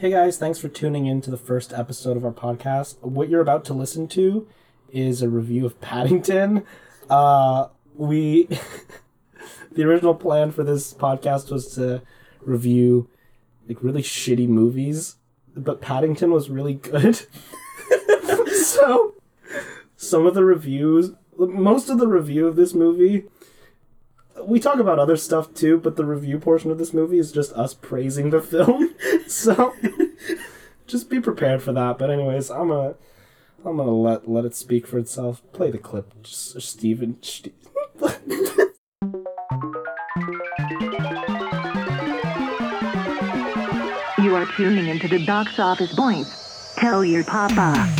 [0.00, 2.98] Hey guys, thanks for tuning in to the first episode of our podcast.
[3.02, 4.48] What you're about to listen to
[4.90, 6.64] is a review of Paddington.
[7.10, 8.48] Uh, we
[9.72, 12.00] the original plan for this podcast was to
[12.40, 13.10] review
[13.68, 15.16] like really shitty movies,
[15.54, 17.16] but Paddington was really good.
[18.54, 19.16] so
[19.96, 23.24] some of the reviews, most of the review of this movie,
[24.44, 27.52] we talk about other stuff too, but the review portion of this movie is just
[27.52, 28.94] us praising the film.
[29.26, 29.74] so
[30.86, 31.98] just be prepared for that.
[31.98, 32.94] But anyways, I'm a
[33.64, 35.42] I'm gonna let let it speak for itself.
[35.52, 37.18] Play the clip, just Steven.
[37.22, 37.52] Ste-
[44.22, 46.74] You are tuning into the box office boys.
[46.76, 47.99] Tell your papa.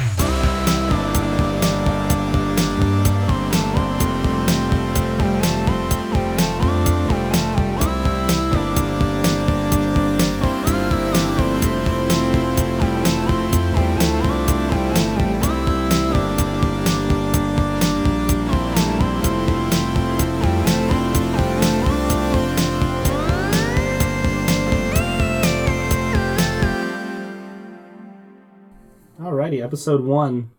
[29.70, 30.50] Episode one.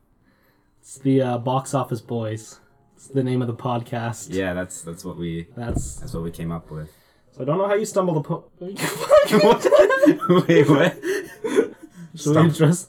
[0.80, 2.62] It's the uh, box office boys.
[2.96, 4.28] It's the name of the podcast.
[4.30, 6.90] Yeah, that's that's what we That's that's what we came up with.
[7.34, 7.42] so.
[7.42, 8.44] I don't know how you stumbled upon.
[8.62, 8.80] Wait,
[10.70, 10.98] what?
[12.16, 12.88] Should we address?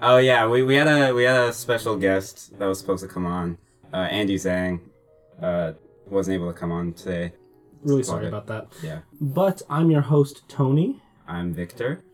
[0.00, 3.08] Oh yeah, we, we had a we had a special guest that was supposed to
[3.08, 3.58] come on.
[3.92, 4.78] Uh, Andy Zhang
[5.42, 5.72] uh,
[6.06, 7.32] wasn't able to come on today.
[7.82, 8.28] Really sorry it.
[8.28, 8.68] about that.
[8.84, 12.04] Yeah, But I'm your host Tony, I'm Victor.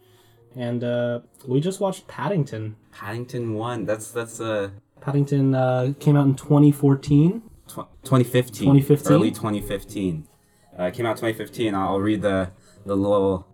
[0.56, 2.76] And uh, we just watched Paddington.
[2.92, 3.84] Paddington one.
[3.84, 7.42] That's that's uh Paddington uh, came out in 2014.
[7.66, 7.74] tw-
[8.04, 8.80] 2015.
[8.80, 9.12] 2015?
[9.12, 10.26] Early 2015.
[10.78, 11.74] Uh, came out 2015.
[11.74, 12.50] I'll, I'll read the
[12.86, 13.46] the little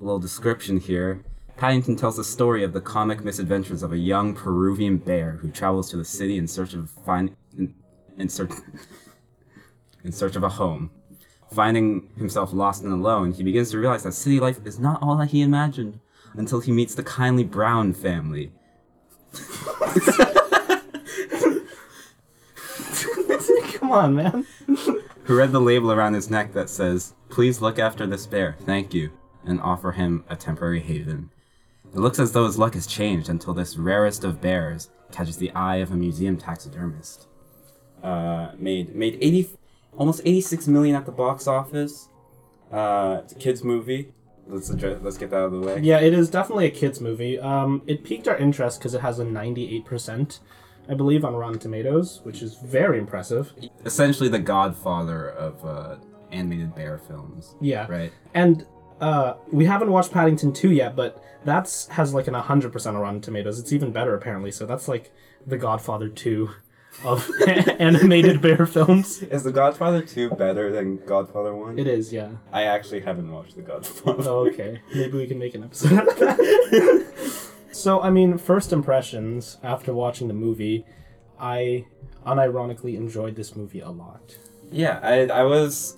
[0.00, 1.24] little description here.
[1.56, 5.90] Paddington tells the story of the comic misadventures of a young Peruvian bear who travels
[5.90, 7.74] to the city in search of find in,
[8.16, 8.52] in search
[10.04, 10.90] in search of a home.
[11.52, 15.16] Finding himself lost and alone, he begins to realize that city life is not all
[15.16, 15.98] that he imagined
[16.34, 18.52] until he meets the kindly Brown family.
[23.74, 24.46] Come on, man.
[25.24, 28.94] who read the label around his neck that says, Please look after this bear, thank
[28.94, 29.10] you,
[29.44, 31.30] and offer him a temporary haven.
[31.92, 35.50] It looks as though his luck has changed until this rarest of bears catches the
[35.52, 37.26] eye of a museum taxidermist.
[38.02, 39.50] Uh, made made 80,
[39.96, 42.08] almost 86 million at the box office.
[42.70, 44.12] Uh, it's a kids movie.
[44.48, 45.80] Let's address, let's get that out of the way.
[45.80, 47.38] Yeah, it is definitely a kids movie.
[47.38, 50.38] Um, it piqued our interest because it has a 98%,
[50.88, 53.52] I believe, on Rotten Tomatoes, which is very impressive.
[53.84, 55.96] Essentially, the godfather of uh,
[56.32, 57.54] animated bear films.
[57.60, 57.86] Yeah.
[57.88, 58.12] Right.
[58.34, 58.66] And
[59.00, 63.20] uh, we haven't watched Paddington 2 yet, but that's has like an 100% on Rotten
[63.20, 63.58] Tomatoes.
[63.58, 64.50] It's even better apparently.
[64.50, 65.12] So that's like
[65.46, 66.50] The Godfather 2
[67.04, 67.30] of
[67.78, 69.22] animated bear films.
[69.22, 71.78] Is The Godfather 2 better than Godfather 1?
[71.78, 72.30] It is, yeah.
[72.52, 74.28] I actually haven't watched The Godfather.
[74.28, 74.80] Oh, okay.
[74.94, 77.46] Maybe we can make an episode out of that.
[77.72, 80.84] so, I mean, first impressions after watching the movie,
[81.38, 81.86] I
[82.26, 84.36] unironically enjoyed this movie a lot.
[84.70, 85.96] Yeah, I, I was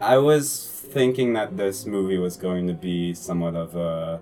[0.00, 4.20] I was thinking that this movie was going to be somewhat of a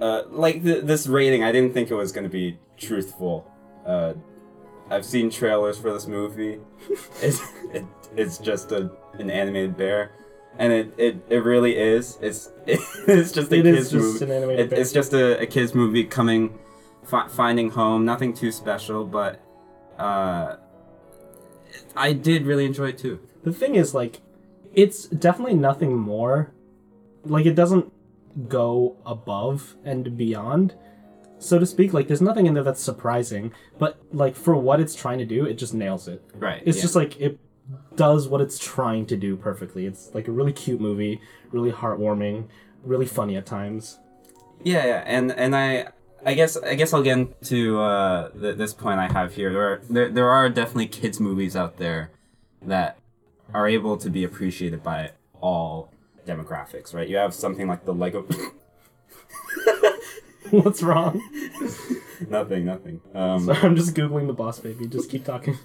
[0.00, 1.44] uh, like th- this rating.
[1.44, 3.50] I didn't think it was going to be truthful.
[3.86, 4.14] Uh,
[4.90, 6.58] I've seen trailers for this movie.
[7.22, 7.40] It's
[7.72, 7.84] it,
[8.16, 10.12] it's just a an animated bear,
[10.58, 12.18] and it, it, it really is.
[12.20, 14.24] It's it's just a It is kids just movie.
[14.24, 14.80] an animated It- bear.
[14.80, 16.58] It's just a, a kids movie coming,
[17.04, 18.04] fi- finding home.
[18.04, 19.40] Nothing too special, but
[19.98, 20.56] uh,
[21.96, 23.20] I did really enjoy it too.
[23.44, 24.20] The thing is, like,
[24.74, 26.52] it's definitely nothing more.
[27.24, 27.92] Like, it doesn't
[28.48, 30.74] go above and beyond,
[31.42, 31.92] so to speak.
[31.92, 35.44] Like, there's nothing in there that's surprising, but, like, for what it's trying to do,
[35.44, 36.22] it just nails it.
[36.34, 36.62] Right.
[36.64, 36.82] It's yeah.
[36.82, 37.38] just like, it
[37.96, 39.86] does what it's trying to do perfectly.
[39.86, 41.20] It's, like, a really cute movie,
[41.50, 42.48] really heartwarming,
[42.84, 43.98] really funny at times.
[44.64, 45.88] Yeah, yeah, and and I
[46.24, 49.52] I guess I guess I'll get into uh, th- this point I have here.
[49.52, 52.12] There are there, there are definitely kids movies out there
[52.62, 52.98] that
[53.52, 55.92] are able to be appreciated by all
[56.26, 57.08] demographics, right?
[57.08, 58.26] You have something like the Lego.
[60.62, 61.22] What's wrong?
[62.28, 63.00] nothing, nothing.
[63.14, 64.86] Um, Sorry, I'm just googling the boss baby.
[64.86, 65.58] Just keep talking.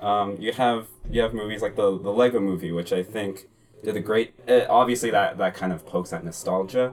[0.00, 3.46] um, you have you have movies like the the Lego Movie, which I think
[3.84, 4.34] did a great.
[4.48, 6.92] Uh, obviously, that that kind of pokes at nostalgia,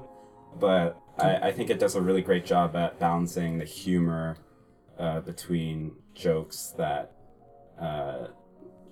[0.59, 4.37] but I, I think it does a really great job at balancing the humor
[4.99, 7.11] uh, between jokes that
[7.81, 8.27] uh,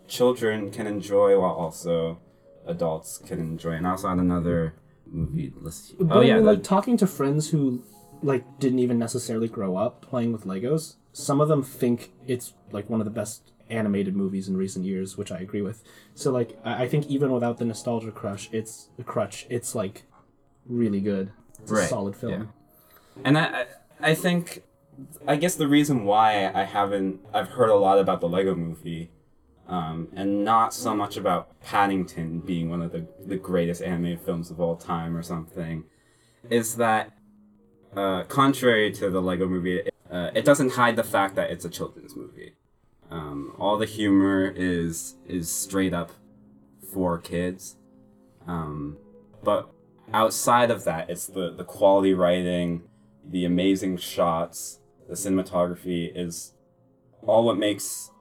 [0.08, 2.20] children can enjoy while also
[2.66, 3.74] adults can enjoy.
[3.74, 4.74] And also had another
[5.06, 5.94] movie list.
[6.00, 7.84] But oh yeah, like talking to friends who
[8.22, 10.96] like didn't even necessarily grow up playing with Legos.
[11.14, 15.18] Some of them think it's like one of the best animated movies in recent years,
[15.18, 15.84] which I agree with.
[16.16, 19.46] So like, I I think even without the nostalgia crush, it's a crutch.
[19.50, 20.04] It's like
[20.66, 21.32] really good.
[21.62, 22.32] It's a solid film.
[22.34, 22.46] yeah.
[23.24, 23.66] And I, I,
[24.02, 24.64] I think,
[25.28, 29.12] I guess the reason why I haven't, I've heard a lot about the Lego Movie,
[29.68, 34.50] um, and not so much about Paddington being one of the the greatest animated films
[34.50, 35.84] of all time or something,
[36.50, 37.14] is that,
[37.96, 41.66] uh, contrary to the Lego Movie, it, uh, it doesn't hide the fact that it's
[41.66, 42.54] a children's movie.
[43.12, 46.12] Um, all the humor is is straight up
[46.92, 47.76] for kids.
[48.48, 48.98] Um,
[49.44, 49.70] but
[50.14, 52.84] outside of that, it's the, the quality writing,
[53.24, 56.54] the amazing shots, the cinematography is
[57.26, 58.12] all what makes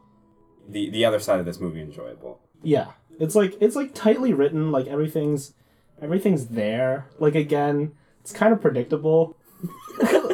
[0.68, 2.40] the the other side of this movie enjoyable.
[2.62, 4.70] Yeah, it's like it's like tightly written.
[4.72, 5.54] Like everything's
[6.00, 7.06] everything's there.
[7.18, 9.36] Like again, it's kind of predictable.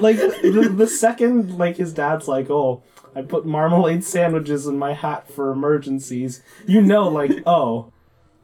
[0.05, 2.83] Like the, the second like his dad's like, oh,
[3.17, 6.43] I put marmalade sandwiches in my hat for emergencies.
[6.67, 7.91] You know, like oh.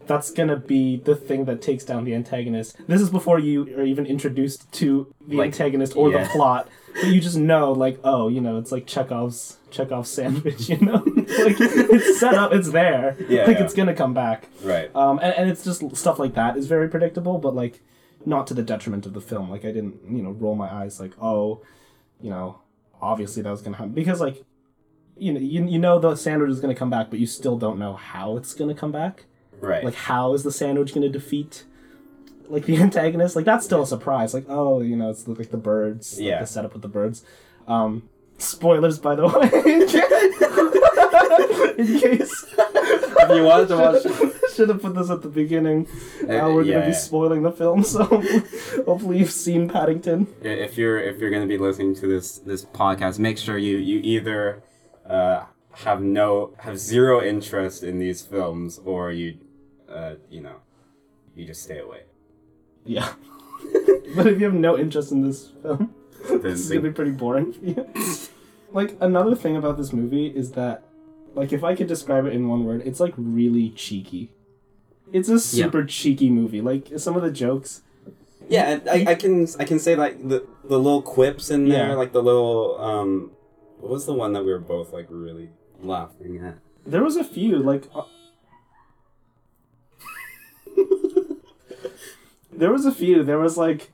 [0.07, 2.75] That's gonna be the thing that takes down the antagonist.
[2.89, 6.25] This is before you are even introduced to the Like, antagonist or yeah.
[6.25, 6.69] the plot.
[6.95, 10.69] But you just know, like, oh, you know, it's like Chekhov's Chekhov's sandwich.
[10.69, 13.17] You know, like it's set up, it's there.
[13.29, 13.65] Yeah, like yeah.
[13.65, 14.49] it's gonna come back.
[14.65, 14.91] Right.
[14.97, 17.81] Um, and, and it's just stuff like that is very predictable, but like
[18.27, 19.51] not to the detriment of the film.
[19.51, 21.63] Like I didn't, you know, roll my eyes like, oh,
[22.21, 22.61] you know,
[23.01, 24.45] obviously that was gonna happen because like,
[25.17, 27.79] you know, you, you know the sandwich is gonna come back, but you still don't
[27.79, 29.25] know how it's gonna come back.
[29.61, 29.85] right.
[29.85, 31.65] Like how is the sandwich gonna defeat?
[32.49, 34.35] Like the antagonist, like that's still a surprise.
[34.35, 36.41] Like oh, you know, it's like the birds, like, Yeah.
[36.41, 37.25] the setup with the birds.
[37.69, 38.09] Um,
[38.39, 39.43] spoilers, by the way,
[41.79, 44.03] in case if you wanted to watch
[44.61, 45.87] should have put this at the beginning.
[46.23, 48.05] Uh, Now we're gonna be spoiling the film, so
[48.85, 50.27] hopefully you've seen Paddington.
[50.43, 53.79] if you're if you're going to be listening to this this podcast, make sure you
[53.79, 54.63] you either
[55.09, 59.39] uh, have no have zero interest in these films or you
[59.89, 60.57] uh, you know
[61.35, 62.03] you just stay away.
[62.85, 63.15] Yeah.
[64.15, 65.95] but if you have no interest in this film,
[66.29, 67.87] Then this is gonna be pretty boring for you.
[68.73, 70.83] like another thing about this movie is that,
[71.35, 74.33] like, if I could describe it in one word, it's like really cheeky.
[75.13, 76.61] It's a super cheeky movie.
[76.61, 77.83] Like some of the jokes.
[78.49, 81.95] Yeah, I, I can I can say like the the little quips in there, Yeah.
[81.95, 83.31] like the little um,
[83.79, 85.51] what was the one that we were both like really
[85.83, 86.59] laughing at?
[86.87, 87.85] There was a few like.
[87.95, 88.03] Uh,
[92.53, 93.23] there was a few.
[93.23, 93.93] There was like,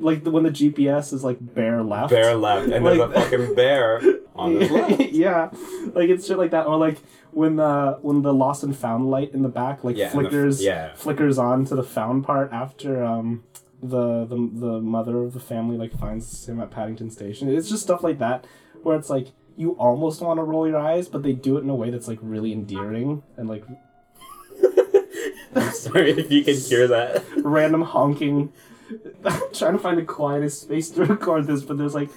[0.00, 2.10] like the, when the GPS is like bear left.
[2.10, 4.00] Bear left, and Like- there's a fucking bear
[4.34, 5.00] on his left.
[5.12, 5.50] yeah,
[5.94, 6.98] like it's shit like that, or like
[7.32, 10.12] when the when the lost and found light in the back like Yeah, the f-
[10.12, 10.92] flickers yeah.
[10.94, 13.44] flickers on to the found part after um
[13.82, 17.48] the the the mother of the family like finds him at Paddington Station.
[17.48, 18.46] It's just stuff like that
[18.82, 21.68] where it's like you almost want to roll your eyes, but they do it in
[21.70, 23.64] a way that's like really endearing and like
[25.54, 27.22] I'm sorry if you can hear that.
[27.44, 28.52] random honking.
[29.24, 32.10] I'm trying to find the quietest space to record this, but there's like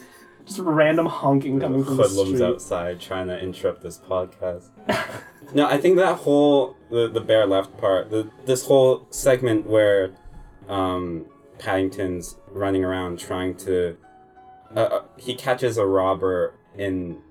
[0.46, 2.42] just random honking coming from the Hoodlums street.
[2.42, 4.70] outside trying to interrupt this podcast.
[5.54, 10.12] no, I think that whole the, the bear left part, the this whole segment where
[10.70, 11.26] um,
[11.60, 13.98] Paddington's running around trying to,
[14.76, 17.22] uh, uh, he catches a robber in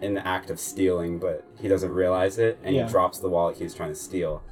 [0.00, 2.86] in the act of stealing, but he doesn't realize it, and Yeah.
[2.86, 4.42] he drops the wallet he's trying to steal.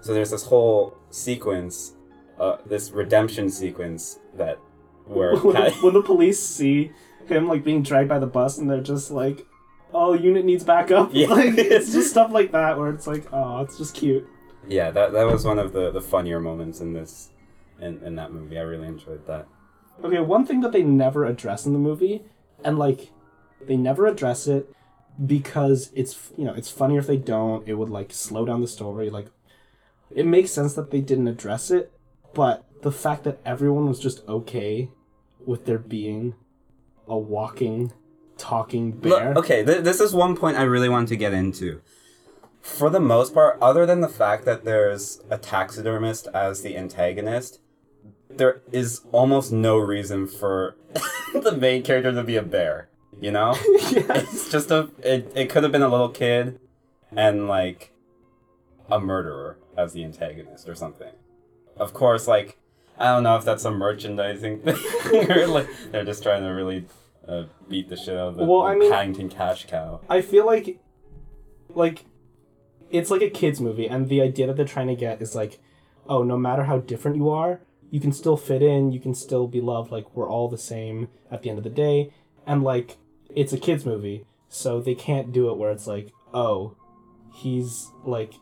[0.00, 1.92] So there's this whole sequence,
[2.40, 4.58] uh, this redemption sequence that
[5.06, 6.90] where when, Pad- when the police see
[7.28, 9.46] him like being dragged by the bus and they're just like
[9.92, 11.26] oh unit needs backup Yeah.
[11.38, 14.26] like it's just stuff like that where it's like oh it's just cute
[14.68, 17.30] Yeah, that that was one of the, the funnier moments in this
[17.80, 18.56] in, in that movie.
[18.58, 19.46] I really enjoyed that.
[20.02, 22.22] okay one thing that they never address in the movie
[22.64, 23.10] and like
[23.60, 24.72] they never address it
[25.26, 28.66] because it's you know it's funnier if they don't it would like slow down the
[28.66, 29.28] story like
[30.10, 31.92] it makes sense that they didn't address it
[32.34, 34.90] but the fact that everyone was just okay
[35.46, 36.34] with there being
[37.08, 37.92] a walking
[38.36, 41.80] talking bear Look, okay, th- this is one point I really want to get into.
[42.60, 47.60] For the most part, other than the fact that there's a taxidermist as the antagonist,
[48.30, 50.76] there is almost no reason for
[51.34, 52.88] the main character to be a bear.
[53.20, 54.90] You know, it's just a.
[54.98, 56.58] It, it could have been a little kid,
[57.12, 57.92] and like
[58.90, 61.12] a murderer as the antagonist or something.
[61.76, 62.58] Of course, like
[62.98, 66.86] I don't know if that's a merchandising thing or like they're just trying to really
[67.26, 70.00] uh, beat the shit out of the, Well, I mean- Paddington cash cow.
[70.08, 70.78] I feel like,
[71.70, 72.04] like,
[72.90, 75.58] it's like a kids movie, and the idea that they're trying to get is like,
[76.08, 77.60] oh, no matter how different you are,
[77.90, 79.90] you can still fit in, you can still be loved.
[79.90, 82.12] Like we're all the same at the end of the day,
[82.46, 82.98] and like
[83.34, 86.76] it's a kids movie, so they can't do it where it's like, oh,
[87.32, 88.34] he's like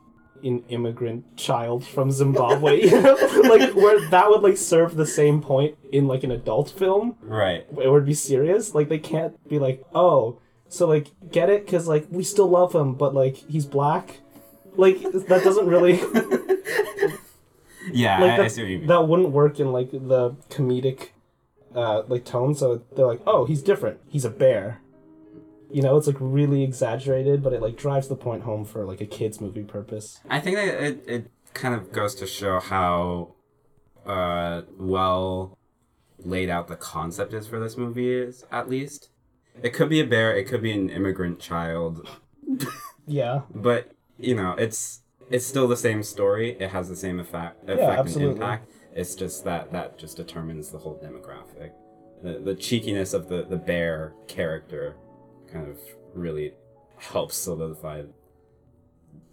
[0.42, 3.14] an immigrant child from Zimbabwe, you know?
[3.44, 7.16] like where that would like serve the same point in like an adult film.
[7.22, 7.66] Right.
[7.80, 8.74] It would be serious.
[8.74, 12.74] Like they can't be like, oh, so like get it because like we still love
[12.74, 14.20] him, but like he's black.
[14.74, 15.96] Like that doesn't really
[17.92, 18.86] Yeah, like I, I that, see what you mean.
[18.88, 21.08] that wouldn't work in like the comedic
[21.74, 22.54] uh like tone.
[22.54, 24.00] So they're like, oh, he's different.
[24.08, 24.80] He's a bear.
[25.72, 29.00] You know, it's like really exaggerated, but it like drives the point home for like
[29.00, 30.20] a kids movie purpose.
[30.28, 33.34] I think that it, it kind of goes to show how
[34.06, 35.58] uh, well
[36.18, 39.08] laid out the concept is for this movie is, at least.
[39.62, 42.08] It could be a bear, it could be an immigrant child,
[43.06, 46.56] Yeah, but you know, it's it's still the same story.
[46.58, 48.34] It has the same effect, effect and absolutely.
[48.34, 48.70] impact.
[48.94, 51.72] It's just that that just determines the whole demographic.
[52.22, 54.94] The, the cheekiness of the, the bear character
[55.52, 55.78] kind of
[56.14, 56.52] really
[56.98, 58.02] helps solidify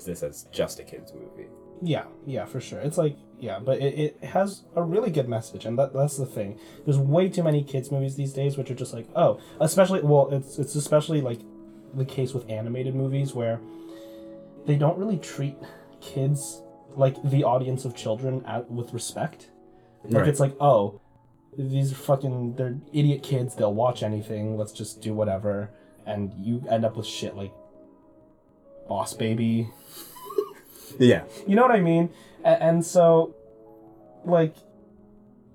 [0.05, 1.47] this as just a kids movie.
[1.81, 2.79] yeah, yeah, for sure.
[2.79, 6.25] It's like yeah, but it, it has a really good message, and that that's the
[6.25, 6.59] thing.
[6.85, 10.29] There's way too many kids movies these days, which are just like oh, especially well,
[10.31, 11.39] it's it's especially like
[11.93, 13.59] the case with animated movies where
[14.65, 15.55] they don't really treat
[16.01, 16.61] kids
[16.95, 19.49] like the audience of children at, with respect.
[20.03, 20.27] Like Right.
[20.29, 20.99] it's like, oh,
[21.57, 23.55] these are fucking they're idiot kids.
[23.55, 24.57] They'll watch anything.
[24.57, 25.71] Let's just do whatever,
[26.09, 27.53] and you end up with shit like
[28.87, 29.69] Boss Baby.
[30.99, 31.23] Yeah.
[31.47, 32.09] You know what I mean?
[32.43, 33.33] A- and so,
[34.25, 34.55] like,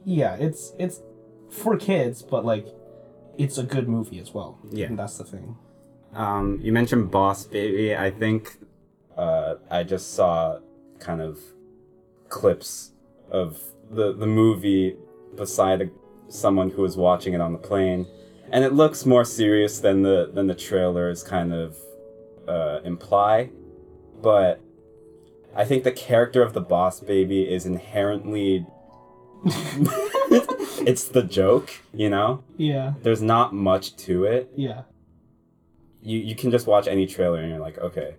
[0.05, 1.01] yeah, it's it's
[1.51, 2.67] for kids, but like,
[3.37, 4.59] it's a good movie as well.
[4.71, 4.87] Yeah.
[4.87, 5.57] and that's the thing.
[6.15, 7.95] Um, you mentioned Boss Baby.
[7.97, 8.57] I think
[9.19, 10.61] uh, I just saw
[11.01, 11.39] kind of
[12.29, 12.93] clips
[13.31, 14.97] of the the movie
[15.37, 15.89] beside a,
[16.29, 18.07] someone who was watching it on the plane,
[18.51, 21.77] and it looks more serious than the than the trailers kind of
[22.49, 23.51] uh, imply.
[24.23, 24.61] But
[25.55, 28.67] I think the character of the Boss Baby is inherently.
[30.87, 32.43] it's the joke, you know.
[32.57, 34.83] Yeah, There's not much to it yeah,
[36.03, 38.15] you you can just watch any trailer and you're like, okay.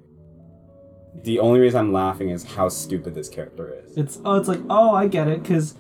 [1.24, 3.98] The only reason I'm laughing is how stupid this character is.
[3.98, 5.75] it's oh, it's like oh, I get it, because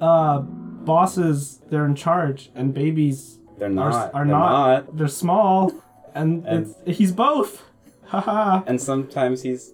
[0.00, 4.12] uh, bosses they're in charge, and babies They're not.
[4.14, 5.72] are they're not, They're small,
[6.14, 7.62] and, And- it's, he's both.
[8.06, 8.62] Haha.
[8.66, 9.72] And sometimes he's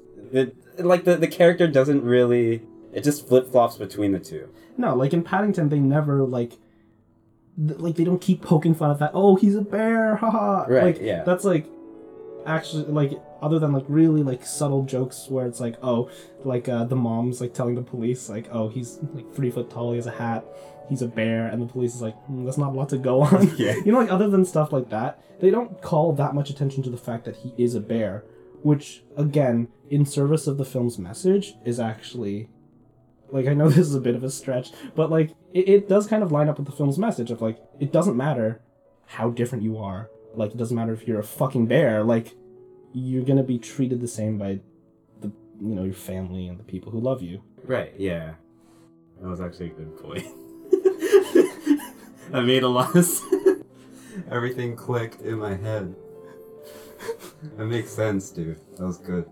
[0.78, 2.62] like the the character doesn't really.
[2.92, 4.48] It just flip flops between the two.
[4.76, 6.52] No, like in Paddington, they never like,
[7.56, 9.10] th- like they don't keep poking fun at that.
[9.14, 10.64] Oh, he's a bear, haha.
[10.68, 11.22] Right, Like, yeah.
[11.22, 11.66] That's like,
[12.46, 16.10] actually, like other than like really like subtle jokes where it's like, oh,
[16.44, 19.90] like uh, the mom's like telling the police like, oh, he's like three foot tall,
[19.92, 20.44] he has a hat,
[20.90, 23.22] he's a bear, and the police is like, hmm, that's not a lot to go
[23.22, 23.54] on.
[23.56, 23.74] Yeah.
[23.84, 26.90] You know, like other than stuff like that, they don't call that much attention to
[26.90, 28.24] the fact that he is a bear,
[28.62, 32.50] which again, in service of the film's message, is actually
[33.30, 36.06] like I know this is a bit of a stretch, but like it, it does
[36.06, 38.60] kind of line up with the film's message of like it doesn't matter
[39.06, 40.10] how different you are.
[40.34, 42.02] Like it doesn't matter if you're a fucking bear.
[42.02, 42.34] Like
[42.92, 44.60] you're gonna be treated the same by
[45.20, 45.30] the
[45.60, 47.42] you know your family and the people who love you.
[47.64, 47.92] Right.
[47.96, 48.34] Yeah.
[49.20, 50.26] That was actually a good point.
[52.32, 53.64] I made a lot of sense.
[54.30, 55.94] Everything clicked in my head.
[57.56, 58.58] That makes sense, dude.
[58.76, 59.28] That was good.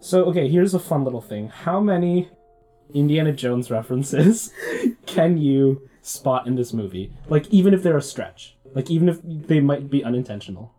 [0.00, 1.48] So okay, here's a fun little thing.
[1.48, 2.28] How many
[2.92, 4.52] Indiana Jones references
[5.06, 7.12] can you spot in this movie?
[7.28, 8.56] Like even if they're a stretch.
[8.74, 10.74] Like even if they might be unintentional.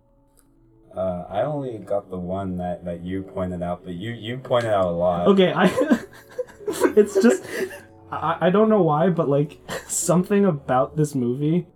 [0.95, 4.71] Uh, I only got the one that, that you pointed out, but you you pointed
[4.71, 5.27] out a lot.
[5.27, 5.65] Okay, I.
[6.95, 7.43] it's just.
[8.15, 11.67] I, I don't know why, but like something about this movie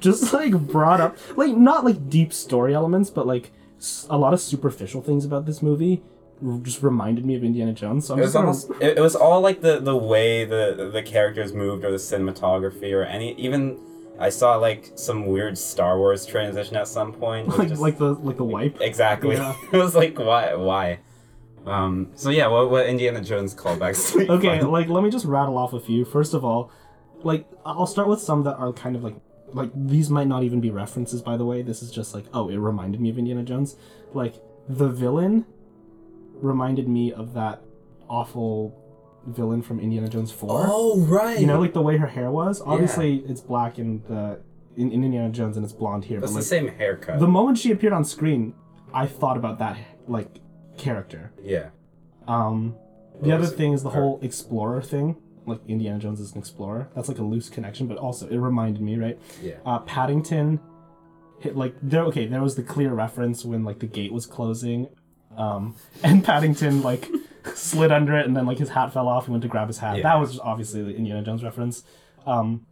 [0.00, 4.34] just like brought up like not like deep story elements, but like s- a lot
[4.34, 6.02] of superficial things about this movie
[6.46, 8.06] r- just reminded me of Indiana Jones.
[8.06, 8.82] So I'm It just was gonna, almost.
[8.82, 12.92] It, it was all like the the way the the characters moved, or the cinematography,
[12.92, 13.78] or any even.
[14.20, 17.48] I saw like some weird Star Wars transition at some point.
[17.48, 18.80] It was like just- like the like the wipe.
[18.80, 19.36] exactly.
[19.36, 19.56] Yeah.
[19.72, 20.98] it was like why why.
[21.66, 22.10] Um.
[22.14, 24.12] So yeah, what what Indiana Jones callbacks?
[24.12, 24.70] do you Okay, find?
[24.70, 26.04] like let me just rattle off a few.
[26.04, 26.70] First of all,
[27.22, 29.16] like I'll start with some that are kind of like
[29.52, 31.62] like these might not even be references by the way.
[31.62, 33.76] This is just like oh, it reminded me of Indiana Jones.
[34.12, 34.34] Like
[34.68, 35.46] the villain
[36.34, 37.62] reminded me of that
[38.08, 38.78] awful
[39.26, 40.66] villain from Indiana Jones 4.
[40.68, 41.38] Oh right.
[41.38, 42.60] You know like the way her hair was?
[42.60, 44.40] Obviously it's black in the
[44.76, 47.20] in, in Indiana Jones and it's blonde here, that's but the like same haircut.
[47.20, 48.54] the moment she appeared on screen,
[48.92, 49.78] I thought about that
[50.08, 50.28] like
[50.82, 51.32] character.
[51.42, 51.70] yeah.
[52.28, 52.76] Um,
[53.20, 55.16] the other thing is the whole explorer thing.
[55.46, 56.88] like Indiana Jones is an explorer.
[56.94, 59.18] That's like a loose connection, but also it reminded me, right?
[59.42, 59.54] Yeah.
[59.66, 60.60] Uh, Paddington
[61.40, 62.04] hit like there.
[62.04, 64.88] Okay, there was the clear reference when like the gate was closing,
[65.36, 65.74] um,
[66.04, 67.08] and Paddington like
[67.54, 69.26] slid under it, and then like his hat fell off.
[69.26, 69.96] He went to grab his hat.
[69.96, 70.02] Yeah.
[70.04, 71.82] That was obviously the Indiana Jones reference.
[72.24, 72.66] Um,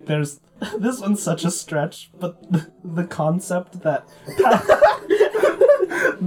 [0.00, 0.40] there's
[0.78, 4.06] this one's such a stretch, but the, the concept that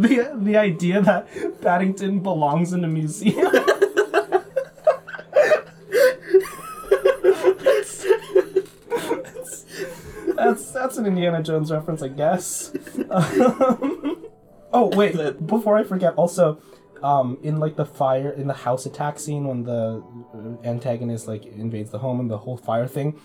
[0.02, 1.28] the the idea that
[1.62, 3.52] Paddington belongs in a museum.
[10.36, 12.74] that's that's an Indiana Jones reference, I guess.
[13.10, 14.26] Um,
[14.74, 16.62] oh wait, before I forget, also,
[17.04, 20.04] um, in like the fire in the house attack scene when the
[20.64, 23.20] antagonist like invades the home and the whole fire thing,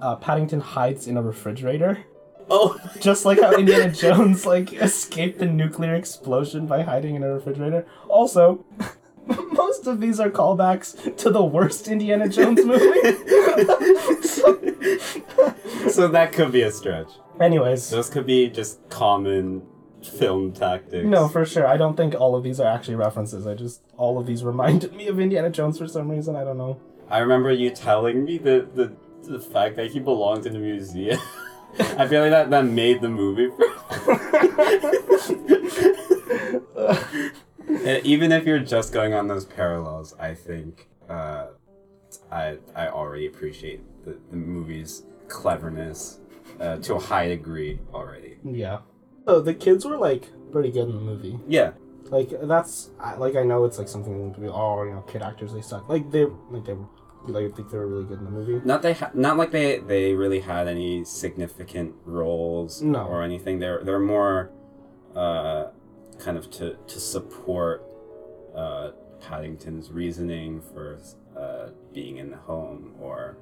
[0.00, 2.04] uh, Paddington hides in a refrigerator.
[2.54, 7.32] Oh, Just like how Indiana Jones like escaped the nuclear explosion by hiding in a
[7.32, 7.86] refrigerator.
[8.08, 8.64] Also,
[9.52, 13.12] most of these are callbacks to the worst Indiana Jones movie.
[14.22, 14.58] So-
[15.90, 17.08] So that could be a stretch.
[17.40, 19.62] anyways, Those could be just common
[20.02, 21.06] film tactics.
[21.06, 21.66] no, for sure.
[21.66, 23.46] I don't think all of these are actually references.
[23.46, 26.34] I just all of these reminded me of Indiana Jones for some reason.
[26.36, 26.80] I don't know.
[27.08, 28.92] I remember you telling me the the,
[29.30, 31.18] the fact that he belonged in a museum.
[31.78, 33.48] I feel like that, that made the movie.
[38.04, 41.46] Even if you're just going on those parallels, I think uh,
[42.30, 46.18] I I already appreciate the, the movie's cleverness
[46.60, 48.38] uh, to a high degree already.
[48.44, 48.78] Yeah.
[49.26, 51.38] Oh, the kids were like pretty good in the movie.
[51.48, 51.72] Yeah,
[52.10, 55.52] Like that's I- like I know it's like something be oh you know kid actors
[55.54, 56.76] they suck like they like they
[57.28, 58.60] like I think they were really good in the movie.
[58.64, 63.04] not they ha- not like they they really had any significant roles No.
[63.06, 63.58] or anything.
[63.58, 64.50] They're they're more
[65.14, 65.66] uh,
[66.18, 67.84] kind of to to support
[68.54, 70.98] uh, Paddington's reasoning for
[71.36, 73.36] uh, being in the home or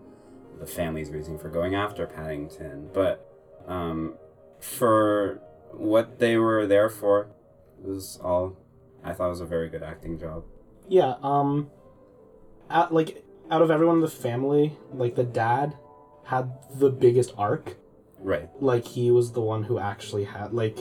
[0.59, 2.91] the family's reasoning for going after Paddington.
[2.93, 3.27] But
[3.67, 4.15] um,
[4.61, 5.41] for
[5.73, 7.29] what they were there for,
[7.83, 8.57] it was all
[9.03, 10.45] I thought it was a very good acting job.
[10.89, 11.15] Yeah.
[11.23, 11.71] Um.
[12.69, 15.77] At, like out of everyone in the family, like the dad
[16.25, 17.77] had the biggest arc.
[18.19, 18.49] Right.
[18.61, 20.79] Like he was the one who actually had like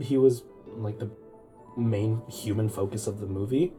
[0.00, 1.10] he was like the
[1.76, 3.72] main human focus of the movie.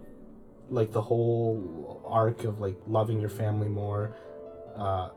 [0.70, 4.16] Like the whole arc of like loving your family more
[4.76, 5.10] uh,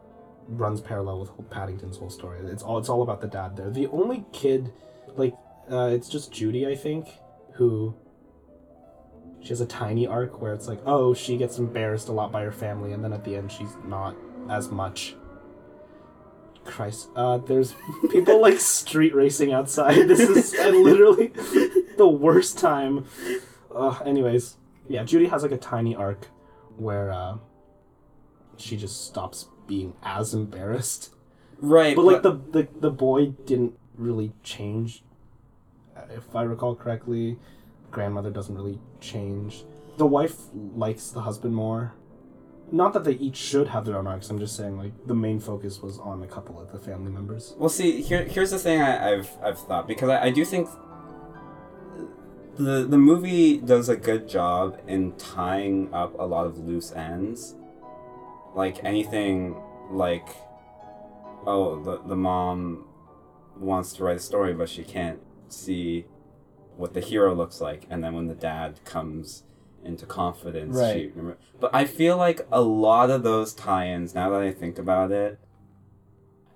[0.46, 2.40] runs parallel with Paddington's whole story.
[2.46, 3.70] It's all it's all about the dad there.
[3.70, 4.72] The only kid,
[5.16, 5.34] like
[5.70, 7.08] uh, it's just Judy, I think,
[7.52, 7.94] who
[9.42, 12.42] she has a tiny arc where it's like, oh, she gets embarrassed a lot by
[12.42, 14.16] her family, and then at the end she's not
[14.50, 15.14] as much.
[16.64, 17.74] Christ, uh, there's
[18.10, 20.06] people like street racing outside.
[20.08, 21.28] This is literally
[21.96, 23.06] the worst time.
[23.74, 24.56] Uh, anyways,
[24.88, 26.26] yeah, Judy has like a tiny arc
[26.76, 27.38] where uh,
[28.56, 31.14] she just stops being as embarrassed.
[31.60, 31.96] Right.
[31.96, 35.02] But like the, the the boy didn't really change.
[35.96, 37.38] Uh, If I recall correctly,
[37.90, 39.64] grandmother doesn't really change.
[39.96, 41.94] The wife likes the husband more.
[42.70, 44.28] Not that they each should have their own arcs.
[44.28, 47.54] I'm just saying like the main focus was on a couple of the family members.
[47.56, 50.68] Well, see, here, here's the thing I, I've I've thought because I, I do think
[52.58, 57.54] the the movie does a good job in tying up a lot of loose ends,
[58.54, 59.56] like anything
[59.90, 60.28] like,
[61.46, 62.84] oh, the the mom
[63.56, 66.04] wants to write a story, but she can't see
[66.78, 69.42] what the hero looks like, and then when the dad comes
[69.84, 71.12] into confidence, she Right.
[71.14, 71.38] remember.
[71.60, 75.38] But I feel like a lot of those tie-ins, now that I think about it,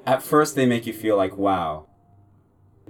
[0.07, 1.87] at first they make you feel like wow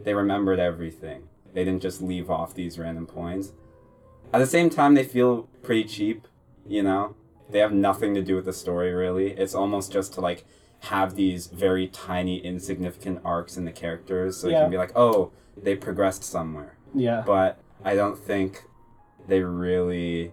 [0.02, 1.24] they remembered everything.
[1.52, 3.52] They didn't just leave off these random points.
[4.32, 6.26] At the same time they feel pretty cheap
[6.66, 7.14] you know?
[7.50, 9.32] They have nothing to do with the story really.
[9.32, 10.44] It's almost just to like
[10.80, 15.30] have these very tiny insignificant arcs in the characters so you can be like oh
[15.56, 17.22] they progressed somewhere Yeah.
[17.26, 18.64] but i don't think
[19.28, 20.32] they really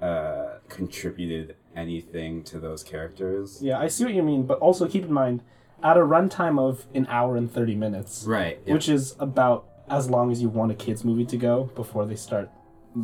[0.00, 5.04] uh, contributed anything to those characters Yeah, I see what you mean, but also keep
[5.04, 5.42] in mind,
[5.82, 10.30] at a runtime of an hour and thirty minutes, right which is about as long
[10.30, 12.50] as you want a kids movie to go before they start,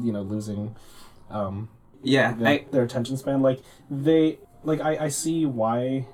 [0.02, 0.74] you know, losing
[1.30, 1.68] um,
[2.02, 3.42] yeah their, I, their attention span.
[3.42, 6.06] Like they, like I, I see why,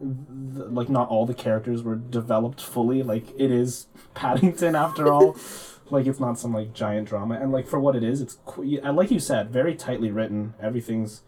[0.00, 3.02] like not all the characters were developed fully.
[3.02, 5.36] Like it is Paddington after all.
[5.92, 8.80] like it's not some like giant drama, and like for what it is, it's qu-
[8.82, 10.54] and like you said, very tightly written.
[10.60, 11.22] Everything's,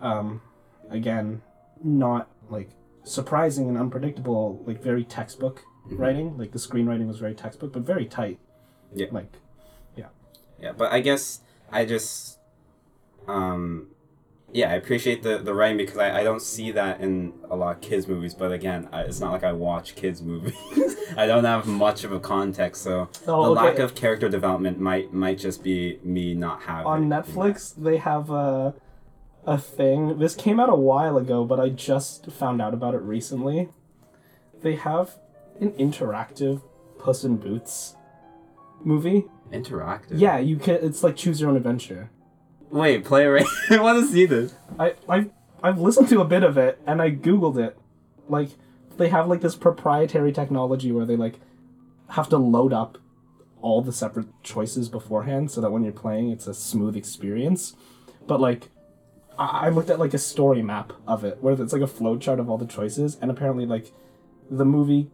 [0.00, 0.42] um,
[0.90, 1.42] again,
[1.82, 2.70] not like
[3.04, 4.62] surprising and unpredictable.
[4.66, 6.36] Like very textbook writing.
[6.38, 8.38] Like the screenwriting was very textbook, but very tight.
[8.94, 9.06] Yeah.
[9.10, 9.32] Like
[9.96, 10.08] yeah.
[10.60, 11.40] Yeah, but I guess
[11.70, 12.38] I just
[13.28, 13.88] um
[14.52, 17.76] yeah, I appreciate the, the writing because I, I don't see that in a lot
[17.76, 18.34] of kids movies.
[18.34, 20.54] But again, I, it's not like I watch kids movies.
[21.16, 23.68] I don't have much of a context, so Oh, the okay.
[23.70, 26.86] lack of character development might might just be me not having.
[26.86, 28.74] on Netflix they have a
[29.44, 30.18] a thing.
[30.18, 33.68] This came out a while ago, but I just found out about it recently.
[34.62, 35.16] They have
[35.60, 36.62] an interactive
[36.98, 37.96] Puss in Boots
[38.84, 39.24] movie.
[39.52, 40.12] interactive.
[40.12, 40.76] Yeah, you can.
[40.76, 42.10] It's like choose your own adventure.
[42.72, 43.46] Wait, play it right.
[43.70, 44.54] I want to see this.
[44.78, 45.30] I I
[45.62, 47.78] I've listened to a bit of it and I googled it.
[48.28, 48.48] Like
[48.96, 51.34] they have like this proprietary technology where they like
[52.08, 52.96] have to load up
[53.60, 57.76] all the separate choices beforehand so that when you're playing it's a smooth experience.
[58.26, 58.70] But like
[59.38, 62.40] I I looked at like a story map of it where it's like a flowchart
[62.40, 63.92] of all the choices and apparently like
[64.50, 65.10] the movie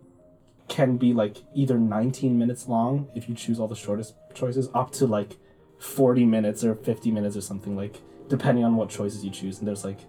[0.68, 4.92] can be like either 19 minutes long if you choose all the shortest choices up
[4.92, 5.36] to like
[5.78, 9.66] 40 minutes or 50 minutes or something like depending on what choices you choose and
[9.68, 10.00] there's like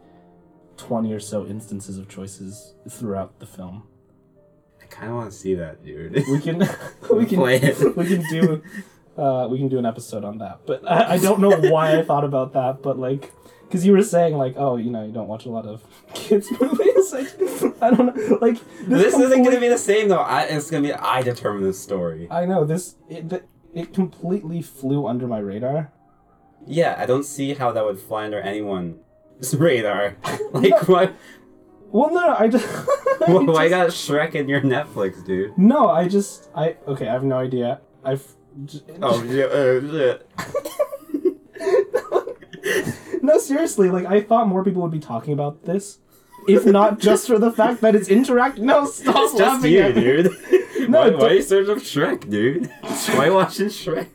[0.77, 3.83] 20 or so instances of choices throughout the film
[4.81, 6.13] I kind of want to see that, dude.
[6.13, 6.59] we can
[7.11, 7.95] we can Play it.
[7.97, 8.63] we can do
[9.17, 12.03] uh, we can do an episode on that but I, I don't know why i
[12.03, 13.31] thought about that but like
[13.67, 16.49] because you were saying like oh you know you don't watch a lot of kids
[16.59, 17.27] movies like,
[17.81, 20.19] i don't know like this isn't gonna be the same though.
[20.19, 22.27] I, it's gonna be I determine the story.
[22.31, 23.45] i know this it,
[23.79, 25.91] it completely flew under my radar
[26.67, 28.97] Yeah, I don't see how that would fly under anyone's
[29.55, 30.15] radar.
[30.51, 31.13] like what?
[31.91, 32.67] well no i just,
[33.27, 35.57] I Why just- got Shrek in your Netflix, dude?
[35.57, 38.25] no i just i okay i have no idea i've
[38.65, 40.27] j- Oh yeah, uh, shit.
[43.21, 45.99] No, seriously, like I thought more people would be talking about this,
[46.47, 48.57] if not just for the fact that it's interact.
[48.57, 50.01] No, stop It's just laughing you, at me.
[50.01, 50.31] dude.
[50.89, 52.67] No, why, don't- you search up Shrek, dude?
[53.15, 54.07] Why watching Shrek?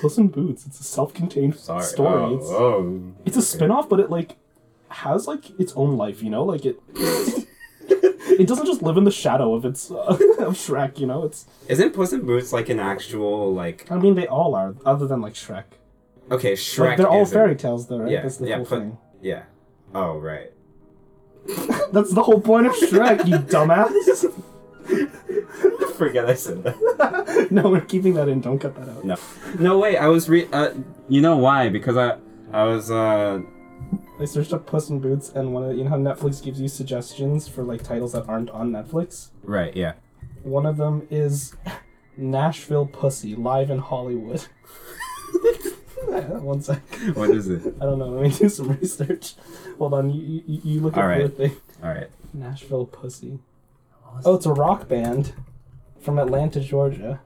[0.00, 0.66] Puss in Boots.
[0.66, 1.82] It's a self-contained Sorry.
[1.82, 2.22] story.
[2.22, 3.02] Oh, it's, oh.
[3.26, 4.36] it's a spin-off, but it like
[4.88, 6.22] has like its own life.
[6.22, 6.80] You know, like it.
[6.94, 9.94] it doesn't just live in the shadow of its uh,
[10.38, 10.98] of Shrek.
[10.98, 11.46] You know, it's.
[11.68, 13.90] Isn't Puss in Boots like an actual like?
[13.90, 15.64] I mean, they all are, other than like Shrek.
[16.30, 16.78] Okay, Shrek.
[16.90, 18.10] Like they're all isn't- fairy tales, though, right?
[18.12, 18.98] Yeah, That's the yeah, whole put- thing.
[19.20, 19.42] Yeah.
[19.94, 20.52] Oh right.
[21.92, 24.32] That's the whole point of Shrek, you dumbass.
[25.96, 27.48] Forget I said that.
[27.50, 28.40] no, we're keeping that in.
[28.40, 29.04] Don't cut that out.
[29.04, 29.16] No.
[29.58, 30.48] No wait, I was re.
[30.52, 30.72] Uh,
[31.08, 31.68] you know why?
[31.68, 32.16] Because I
[32.52, 33.40] I was uh
[34.18, 36.68] I searched up Puss in Boots, and one of you know how Netflix gives you
[36.68, 39.28] suggestions for like titles that aren't on Netflix.
[39.42, 39.94] right yeah.
[40.42, 41.54] One of them is
[42.16, 44.46] Nashville Pussy live in Hollywood.
[46.42, 46.80] One sec.
[47.14, 47.74] What is it?
[47.80, 48.08] I don't know.
[48.08, 49.34] Let me do some research.
[49.78, 50.10] Hold on.
[50.10, 51.22] You you, you look All at right.
[51.22, 51.56] the thing.
[51.82, 52.08] All right.
[52.32, 53.38] Nashville Pussy.
[54.24, 55.32] Oh, it's a rock band
[56.00, 57.20] from Atlanta, Georgia.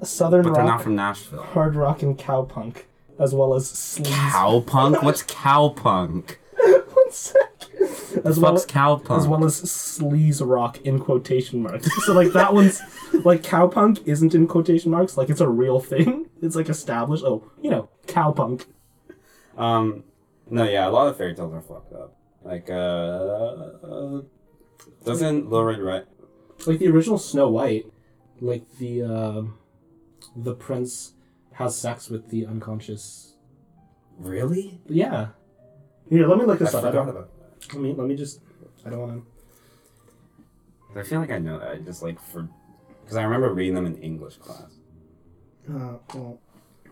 [0.00, 1.42] A southern But they're rock, not from Nashville.
[1.42, 2.84] hard rock, and cowpunk,
[3.18, 4.06] as well as sleaze.
[4.30, 5.02] Cowpunk?
[5.02, 6.36] What's cowpunk?
[6.56, 7.69] One sec.
[8.24, 9.18] As well, Fuck's cowpunk?
[9.18, 11.88] as well as sleaze rock in quotation marks.
[12.04, 12.80] So like that one's
[13.24, 16.26] like cowpunk isn't in quotation marks, like it's a real thing.
[16.42, 17.22] It's like established.
[17.22, 18.64] Oh, you know, cowpunk.
[19.58, 20.04] Um,
[20.48, 22.16] no, yeah, a lot of fairy tales are fucked up.
[22.42, 24.22] Like, uh, uh
[25.04, 26.08] doesn't Little Red Riding
[26.66, 27.86] Like the original Snow White,
[28.40, 29.42] like the uh,
[30.34, 31.12] the prince
[31.52, 33.34] has sex with the unconscious.
[34.18, 34.80] really?
[34.86, 35.28] Yeah.
[36.08, 36.84] Here, let me look I this up.
[36.84, 37.30] I forgot about.
[37.72, 38.40] Let me let me just.
[38.84, 39.24] I don't want
[40.94, 40.98] to.
[40.98, 41.68] I feel like I know that.
[41.70, 42.48] I just like for
[43.02, 44.72] because I remember reading them in English class.
[45.68, 46.38] Uh, well,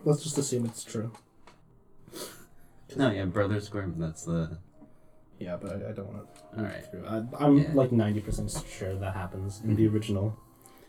[0.05, 1.11] let's just assume it's true.
[2.95, 3.95] No, yeah, Brothers Grimm.
[3.97, 4.57] That's the.
[5.39, 6.57] Yeah, but I, I don't want to.
[6.57, 6.85] All right.
[7.39, 7.71] I, I'm Yeah.
[7.73, 10.37] like ninety percent sure that happens in the original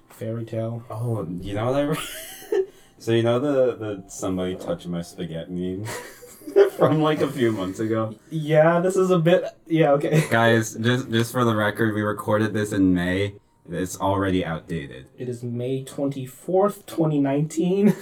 [0.08, 0.82] fairy tale.
[0.90, 1.82] Oh, you know what I?
[1.82, 2.66] Re-
[2.98, 5.86] so you know the the somebody touching my spaghetti meme
[6.76, 8.14] from like a few months ago.
[8.30, 9.44] Yeah, this is a bit.
[9.66, 10.24] Yeah, okay.
[10.30, 13.34] Guys, just just for the record, we recorded this in May.
[13.70, 15.06] It's already outdated.
[15.18, 17.86] It is May twenty fourth, twenty nineteen.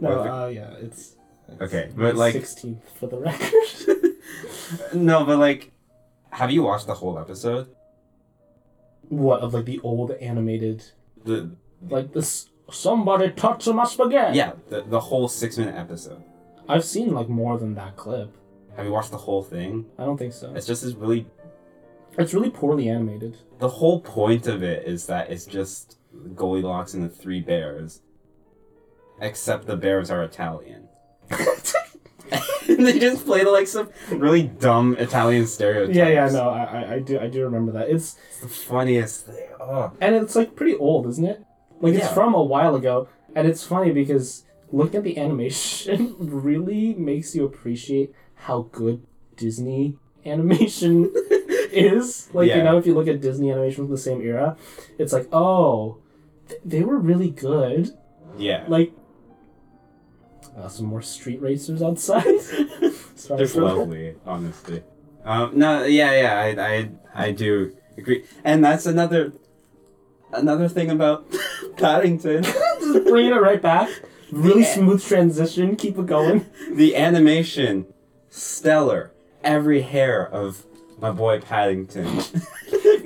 [0.00, 1.16] no, uh, yeah, it's.
[1.48, 4.12] it's Okay, May but, like- sixteenth for the record.
[4.94, 5.72] No, but like,
[6.30, 7.68] have you watched the whole episode?
[9.08, 10.82] what of like the old animated,
[11.24, 11.50] The
[11.88, 12.48] like this?
[12.70, 14.38] Somebody touch my spaghetti.
[14.38, 16.22] yeah, the the whole six minute episode.
[16.68, 18.34] I've seen like more than that clip.
[18.76, 19.86] Have you watched the whole thing?
[19.98, 20.52] I don't think so.
[20.54, 21.26] It's just this really.
[22.16, 23.36] It's really poorly animated.
[23.58, 25.98] The whole point of it is that it's just
[26.34, 28.02] Goldilocks and the three bears.
[29.20, 30.88] Except the bears are Italian.
[32.66, 35.96] they just play like some really dumb Italian stereotypes.
[35.96, 37.88] Yeah, yeah, no, I, I, I do, I do remember that.
[37.90, 39.48] It's It's the funniest thing.
[39.60, 39.92] Oh.
[40.00, 41.44] and it's like pretty old, isn't it?
[41.80, 46.94] Like it's from a while ago, and it's funny because looking at the animation really
[46.94, 49.06] makes you appreciate how good
[49.36, 51.12] Disney animation
[51.72, 52.28] is.
[52.32, 54.56] Like you know, if you look at Disney animation from the same era,
[54.98, 55.98] it's like, oh,
[56.48, 57.96] th- they were really good.
[58.36, 58.64] Yeah.
[58.68, 58.92] Like,
[60.56, 62.40] uh, some more street racers outside.
[63.14, 63.76] Sorry Just for that.
[63.76, 64.82] lovely, honestly.
[65.24, 66.90] Um, no, yeah, yeah, I, I,
[67.26, 69.32] I do agree, and that's another,
[70.32, 71.24] another thing about
[71.76, 72.42] Paddington.
[72.44, 73.88] Just bringing it right back.
[74.34, 75.76] Really smooth transition.
[75.76, 76.46] Keep it going.
[76.72, 77.86] the animation,
[78.28, 79.12] stellar.
[79.42, 80.64] Every hair of
[80.98, 82.20] my boy Paddington.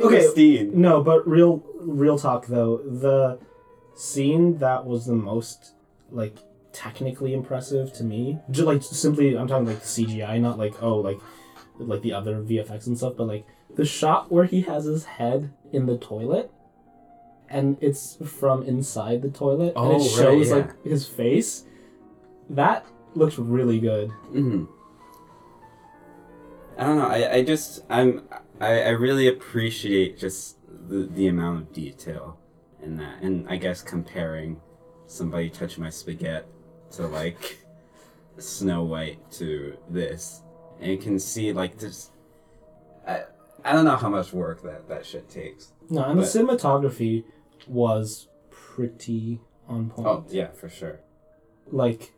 [0.00, 0.20] Okay.
[0.20, 0.80] Christine.
[0.80, 2.78] No, but real, real talk though.
[2.78, 3.40] The
[3.96, 5.72] scene that was the most
[6.10, 6.36] like
[6.72, 11.18] technically impressive to me, just like simply, I'm talking like CGI, not like oh like
[11.78, 15.52] like the other VFX and stuff, but like the shot where he has his head
[15.72, 16.52] in the toilet.
[17.50, 20.54] And it's from inside the toilet, and Oh, it right, shows yeah.
[20.56, 21.64] like his face.
[22.50, 22.84] That
[23.14, 24.10] looks really good.
[24.10, 24.64] hmm
[26.76, 27.08] I don't know.
[27.08, 28.22] I, I just I'm
[28.60, 30.58] I, I really appreciate just
[30.88, 32.38] the, the amount of detail
[32.82, 34.60] in that, and I guess comparing
[35.06, 36.46] somebody touch my spaghetti
[36.92, 37.58] to like
[38.38, 40.42] Snow White to this,
[40.80, 42.10] and you can see like this.
[43.06, 43.24] I
[43.64, 45.72] I don't know how much work that that shit takes.
[45.90, 47.24] No, and But- the cinematography
[47.68, 50.06] was pretty on point.
[50.08, 51.00] Oh yeah, for sure.
[51.70, 52.12] like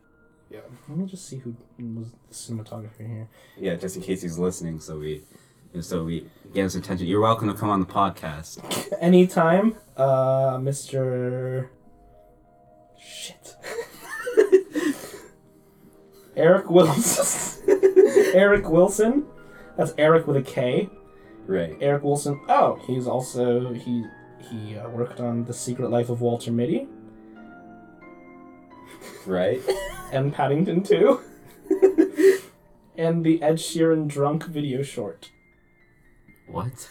[0.50, 4.38] yeah let me just see who was the cinematographer here Yeah, just in case he's
[4.38, 5.22] listening, so we.
[5.80, 7.06] So we get his attention.
[7.06, 8.58] You're welcome to come on the podcast.
[9.00, 11.68] anytime uh mr
[12.98, 13.54] shit
[16.36, 17.68] erik wilson
[18.34, 19.24] erik wilson
[19.76, 20.88] that's erik with a k
[21.46, 21.76] Right.
[21.80, 24.04] erik wilson oh he's also he
[24.48, 26.87] he uh, worked on the secret life of walter mitty
[29.26, 29.61] Right.
[30.12, 31.20] and paddington 2
[32.96, 35.31] and the ed sheeran drunk video short
[36.48, 36.88] What?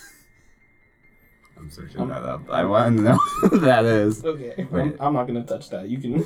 [1.57, 2.49] I'm searching that up.
[2.49, 4.23] I want to know who that is.
[4.23, 4.65] Okay.
[4.71, 5.89] I'm, I'm not gonna touch that.
[5.89, 6.25] You can.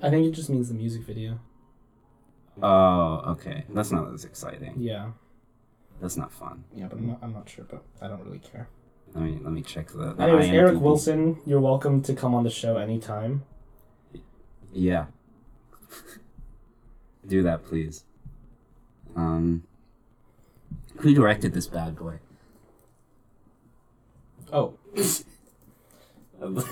[0.00, 1.40] I think it just means the music video.
[2.62, 3.64] Oh, okay.
[3.70, 4.74] That's not as exciting.
[4.78, 5.10] Yeah.
[6.00, 6.62] That's not fun.
[6.76, 8.68] Yeah, but I'm not, I'm not sure, but I don't really care.
[9.14, 10.12] Let me let me check the.
[10.12, 13.44] the Anyways, Erik Wilson, you're welcome to come on the show anytime.
[14.72, 15.06] Yeah.
[17.26, 18.04] Do that, please.
[19.14, 19.62] Um.
[20.98, 22.18] Who directed this bad boy?
[24.52, 24.74] Oh,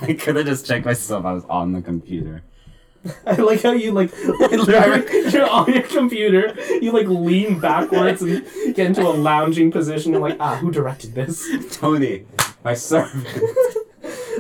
[0.03, 1.25] I could have just checked myself.
[1.25, 2.43] I was on the computer.
[3.27, 6.55] I like how you like literally you're on your computer.
[6.81, 10.15] You like lean backwards and get into a lounging position.
[10.15, 11.45] and like, ah, who directed this?
[11.77, 12.27] Tony,
[12.65, 13.27] my servant.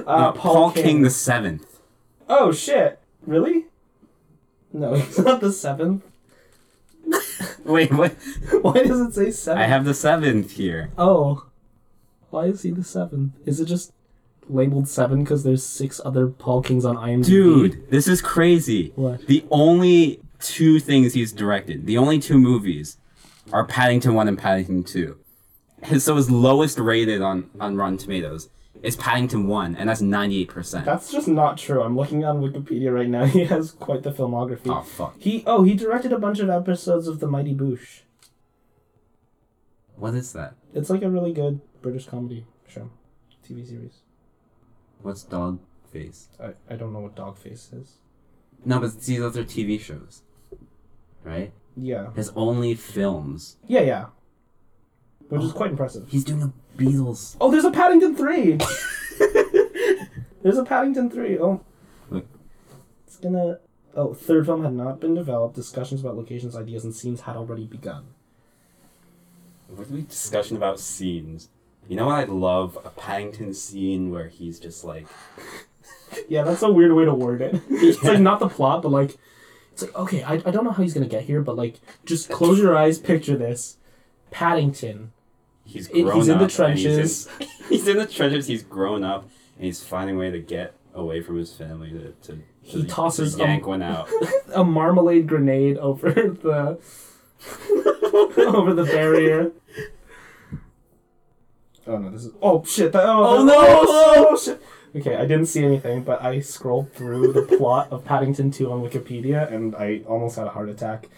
[0.06, 1.02] Uh, No, Paul King.
[1.02, 1.80] the seventh.
[2.28, 2.98] Oh shit!
[3.26, 3.66] Really?
[4.72, 6.02] No, he's not the seventh.
[7.64, 8.12] Wait, what?
[8.62, 9.62] Why does it say seven?
[9.62, 10.90] I have the seventh here.
[10.96, 11.46] Oh.
[12.30, 13.32] Why is he the seventh?
[13.44, 13.92] Is it just
[14.48, 17.26] labeled seven because there's six other Paul Kings on IMDb?
[17.26, 18.92] Dude, this is crazy.
[18.96, 19.26] What?
[19.26, 22.98] The only two things he's directed, the only two movies,
[23.52, 25.18] are Paddington 1 and Paddington 2.
[25.82, 28.48] His, so his lowest rated on, on Rotten Tomatoes
[28.82, 30.84] is Paddington 1, and that's 98%.
[30.84, 31.82] That's just not true.
[31.82, 33.24] I'm looking on Wikipedia right now.
[33.32, 34.68] He has quite the filmography.
[34.68, 35.14] oh, fuck.
[35.18, 38.00] He oh he directed a bunch of episodes of The Mighty Boosh.
[39.96, 40.54] What is that?
[40.74, 42.90] It's like a really good British comedy show,
[43.48, 43.98] TV series.
[45.02, 45.60] What's Dog
[45.92, 46.28] Face?
[46.40, 47.98] I, I don't know what Dogface is.
[48.64, 50.22] No, but see, those are TV shows.
[51.24, 51.52] Right?
[51.76, 52.12] Yeah.
[52.14, 53.56] His only films.
[53.66, 54.06] Yeah, yeah.
[55.28, 55.54] Which is oh.
[55.54, 56.08] quite impressive.
[56.08, 57.36] He's doing a Beatles.
[57.40, 58.58] Oh, there's a Paddington 3!
[60.42, 61.38] there's a Paddington 3.
[61.38, 61.60] Oh.
[62.10, 62.26] Look.
[63.06, 63.58] It's gonna.
[63.94, 65.54] Oh, third film had not been developed.
[65.54, 68.06] Discussions about locations, ideas, and scenes had already begun.
[69.68, 71.48] What are we discussion about scenes?
[71.88, 72.78] You know what I'd love?
[72.84, 75.06] A Paddington scene where he's just like
[76.28, 77.60] Yeah, that's a weird way to word it.
[77.70, 79.16] it's like not the plot, but like.
[79.72, 82.28] It's like, okay, I, I don't know how he's gonna get here, but like, just
[82.28, 83.78] close your eyes, picture this.
[84.30, 85.12] Paddington.
[85.64, 87.28] he's It- grown he's in the up and he's in- trenches.
[87.70, 88.46] He's in, the trenches.
[88.48, 89.22] He's grown up,
[89.56, 92.84] and he's finding a way to get away from his family to to, to He
[92.84, 94.10] tosses, to yank one out.
[94.54, 96.78] A marmalade grenade over the.
[98.36, 99.52] over the barrier.
[101.86, 102.32] Oh no, this is.
[102.40, 102.92] Oh shit!
[102.92, 103.54] That, oh, Oh, no!
[103.56, 104.62] Oh, oh shit!
[104.94, 108.82] Okay, I didn't see anything, but I scrolled through the plot of Paddington 2 on
[108.82, 111.08] Wikipedia and I almost had a heart attack.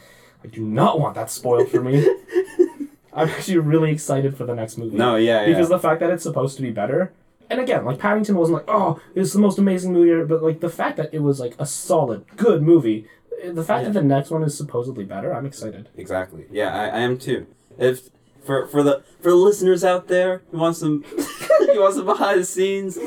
[0.44, 2.06] I do not want that spoiled for me.
[3.12, 4.96] I'm actually really excited for the next movie.
[4.96, 5.46] no, yeah, yeah.
[5.46, 7.12] Because the fact that it's supposed to be better
[7.50, 10.60] and again, like Paddington wasn't like, oh, it's the most amazing movie ever, but like
[10.60, 13.06] the fact that it was like a solid, good movie,
[13.44, 13.88] the fact Yeah.
[13.90, 15.88] that the next one is supposedly better, I'm excited.
[15.96, 16.46] Exactly.
[16.50, 17.46] Yeah, I, I am too.
[17.78, 18.08] If
[18.44, 21.04] for for the for the listeners out there who want some
[21.60, 22.98] you want some behind the scenes,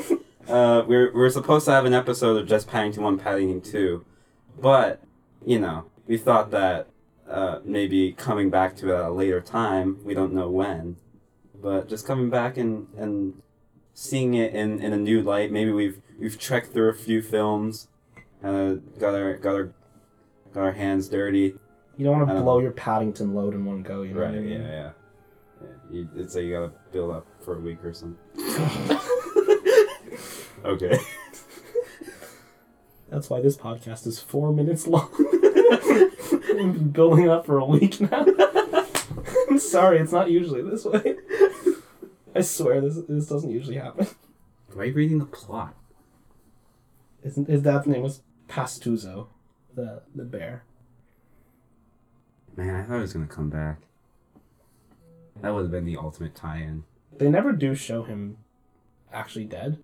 [0.48, 4.04] uh, we're we're supposed to have an episode of just Paddington One, Paddington Two,
[4.60, 5.00] but
[5.44, 6.88] you know we thought that
[7.28, 10.96] uh, maybe coming back to it at a later time, we don't know when,
[11.60, 13.42] but just coming back and and
[13.94, 15.50] seeing it in, in a new light.
[15.52, 17.88] Maybe we've we've trekked through a few films,
[18.42, 19.72] uh, got our got our
[20.54, 21.54] got our hands dirty.
[21.96, 22.62] You don't want to blow know.
[22.62, 24.42] your Paddington load in one go, you know what I Right.
[24.42, 24.60] mean?
[24.62, 24.68] Yeah.
[24.68, 24.90] Yeah.
[25.90, 28.18] Yeah you, it's like you gotta build up for a week or something.
[30.64, 30.98] okay.
[33.08, 35.10] That's why this podcast is four minutes long.
[35.18, 38.26] I've been building up for a week now.
[39.48, 41.16] I'm sorry, it's not usually this way.
[42.34, 44.06] I swear this this doesn't usually happen.
[44.72, 45.74] Why are you reading the plot?
[47.22, 49.28] His, his dad's name was Pastuzo,
[49.74, 50.64] the the bear.
[52.56, 53.87] Man, I thought he was gonna come back.
[55.42, 56.84] That would have been the ultimate tie-in.
[57.16, 58.38] They never do show him
[59.12, 59.78] actually dead.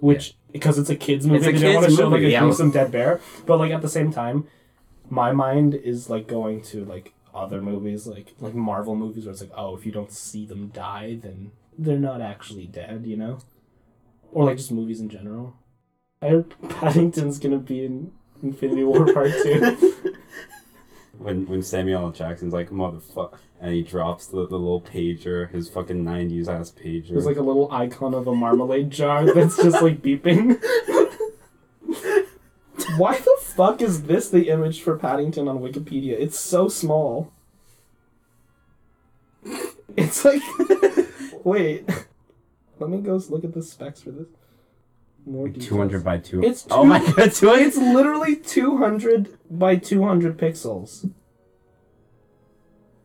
[0.00, 2.20] Which because it's a kids movie, It's a they don't want to kids show like
[2.20, 2.40] movie, a yeah.
[2.40, 3.20] gruesome dead bear.
[3.46, 4.46] But like at the same time,
[5.08, 9.40] my mind is like going to like other movies, like like Marvel movies, where it's
[9.40, 13.38] like, oh, if you don't see them die, then they're not actually dead, you know?
[14.32, 15.56] Or like just movies in general.
[16.20, 18.12] I heard Paddington's gonna be in
[18.42, 20.02] Infinity War Part Two.
[21.18, 22.10] When when Samuel L.
[22.10, 27.10] Jackson's like motherfucker, and he drops the, the little pager, his fucking '90s ass pager.
[27.10, 30.60] There's like a little icon of a marmalade jar that's just like beeping.
[32.98, 36.12] Why the fuck is this the image for Paddington on Wikipedia?
[36.12, 37.32] It's so small.
[39.96, 40.42] It's like.
[41.44, 41.88] Wait.
[42.78, 44.26] Let me go look at the specs for this.
[45.26, 45.66] More details.
[45.68, 46.42] 200 by 2.
[46.44, 47.60] It's oh two- my god, 200.
[47.66, 51.10] It's literally 200 by 200 pixels.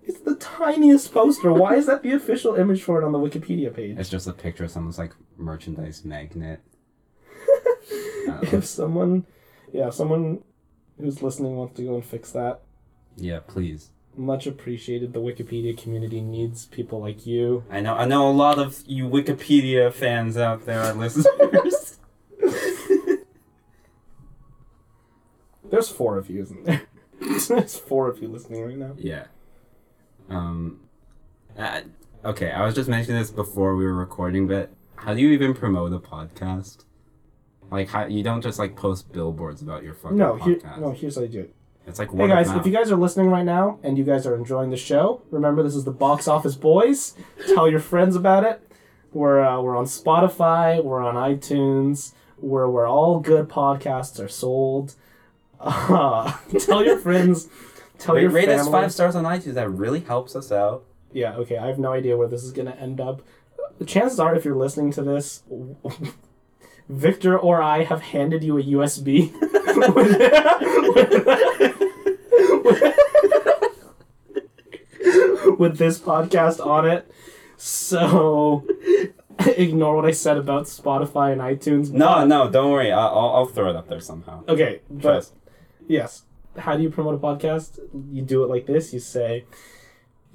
[0.04, 1.52] It's the tiniest poster.
[1.52, 3.98] Why is that the official image for it on the Wikipedia page?
[3.98, 6.62] It's just a picture of someone's like merchandise magnet.
[8.30, 9.26] Uh, if someone
[9.74, 10.44] yeah if someone
[11.00, 12.62] who's listening wants to go and fix that
[13.18, 13.90] yeah, please.
[14.16, 18.60] much appreciated the wikipedia community needs people like you I know I know a lot
[18.60, 21.91] of you Wikipedia fans out there are listeners.
[25.72, 26.82] There's four of you isn't there
[27.48, 29.26] there's four of you listening right now yeah.
[30.30, 30.80] Um.
[32.24, 35.54] okay, I was just mentioning this before we were recording, but how do you even
[35.54, 36.86] promote a podcast?
[37.70, 40.80] Like, how you don't just like post billboards about your fucking no here, podcast.
[40.80, 41.56] no here's how you do it
[41.88, 44.36] It's like hey guys if you guys are listening right now and you guys are
[44.36, 47.16] enjoying the show remember this is the box office boys
[47.48, 48.62] tell your friends about it
[49.14, 54.96] we're uh, we're on spotify we're on itunes where where all good podcasts are sold
[55.62, 57.48] uh, tell your friends
[58.02, 59.54] tell Rate, your rate us five stars on iTunes.
[59.54, 60.84] That really helps us out.
[61.14, 61.58] Yeah, okay.
[61.58, 63.22] I have no idea where this is going to end up.
[63.80, 65.44] The chances are, if you're listening to this,
[66.90, 69.32] Victor or I have handed you a USB
[75.00, 77.10] with, with this podcast on it.
[77.58, 78.66] So
[79.58, 81.92] ignore what I said about Spotify and iTunes.
[81.92, 82.92] No, no, don't worry.
[82.92, 84.44] I'll, I'll, I'll throw it up there somehow.
[84.48, 85.34] Okay, but Trust.
[85.92, 86.24] Yes.
[86.58, 87.80] How do you promote a podcast?
[88.12, 88.94] You do it like this.
[88.94, 89.46] You say,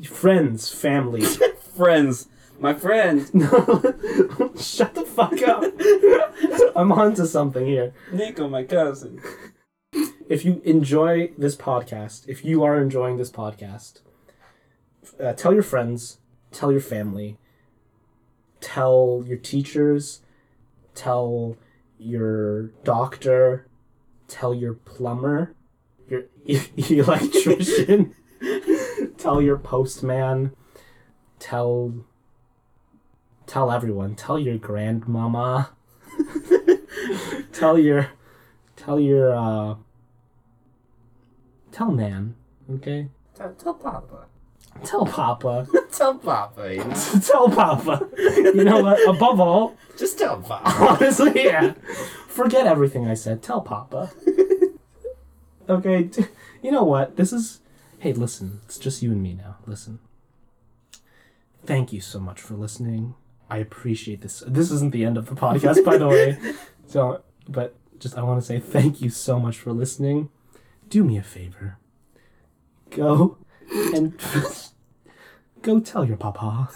[0.04, 1.22] friends, family,
[1.76, 3.50] Friends, my friend, No,
[4.58, 5.62] shut the fuck up.
[6.76, 7.92] I'm onto something here.
[8.10, 9.20] Nico, my cousin.
[10.26, 14.00] If you enjoy this podcast, if you are enjoying this podcast,
[15.22, 16.18] uh, tell your friends,
[16.50, 17.36] tell your family,
[18.60, 20.22] tell your teachers,
[20.94, 21.58] tell
[21.98, 23.66] your doctor,
[24.28, 25.54] tell your plumber,
[26.08, 28.14] your electrician,
[29.18, 30.52] tell your postman,
[31.38, 31.94] tell
[33.46, 34.14] tell everyone.
[34.14, 35.70] Tell your grandmama.
[37.52, 38.10] Tell your
[38.76, 39.76] tell your uh
[41.72, 42.34] tell nan
[42.70, 43.08] okay?
[43.34, 44.26] Tell, tell Papa.
[44.84, 45.66] Tell papa.
[45.92, 46.74] Tell Papa.
[46.74, 47.20] You know?
[47.26, 48.06] tell papa.
[48.18, 49.08] You know what?
[49.08, 50.68] Above all Just tell Papa.
[51.00, 51.72] honestly yeah.
[52.28, 53.42] Forget everything i said.
[53.42, 54.10] Tell papa.
[55.70, 56.10] Okay
[56.62, 57.16] you know what?
[57.16, 57.60] This is
[58.00, 59.56] hey listen it's just you and me now.
[59.66, 60.00] Listen.
[61.64, 63.14] Thank you so much for listening.
[63.48, 64.42] I appreciate this.
[64.46, 66.38] This isn't the end of the podcast by the way.
[66.86, 70.28] So but just i want to say thank you so much for listening.
[70.90, 71.78] Do me a favor.
[72.90, 73.38] Go
[73.72, 74.18] and
[75.62, 76.68] go tell your papa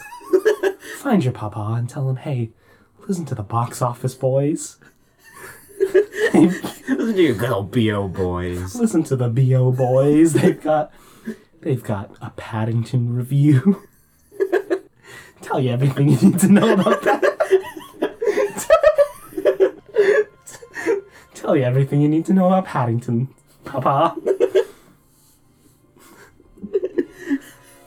[0.97, 2.51] find your papa and tell him hey
[3.07, 4.77] Listen to the box office boys.
[6.33, 8.75] Listen to your good old BO boys.
[8.75, 10.33] Listen to the BO boys.
[10.33, 10.93] They've got
[11.61, 13.81] they've got a Paddington review.
[15.41, 17.23] Tell you everything you need to know about that.
[21.33, 23.33] Tell you everything you need to know about Paddington,
[23.65, 24.15] Papa.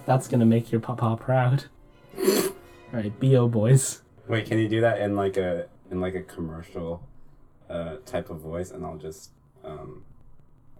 [0.06, 1.64] That's gonna make your papa proud.
[2.92, 4.02] Alright, BO boys.
[4.28, 7.06] Wait, can you do that in like a in like a commercial
[7.68, 9.30] uh, type of voice, and I'll just
[9.64, 10.04] um,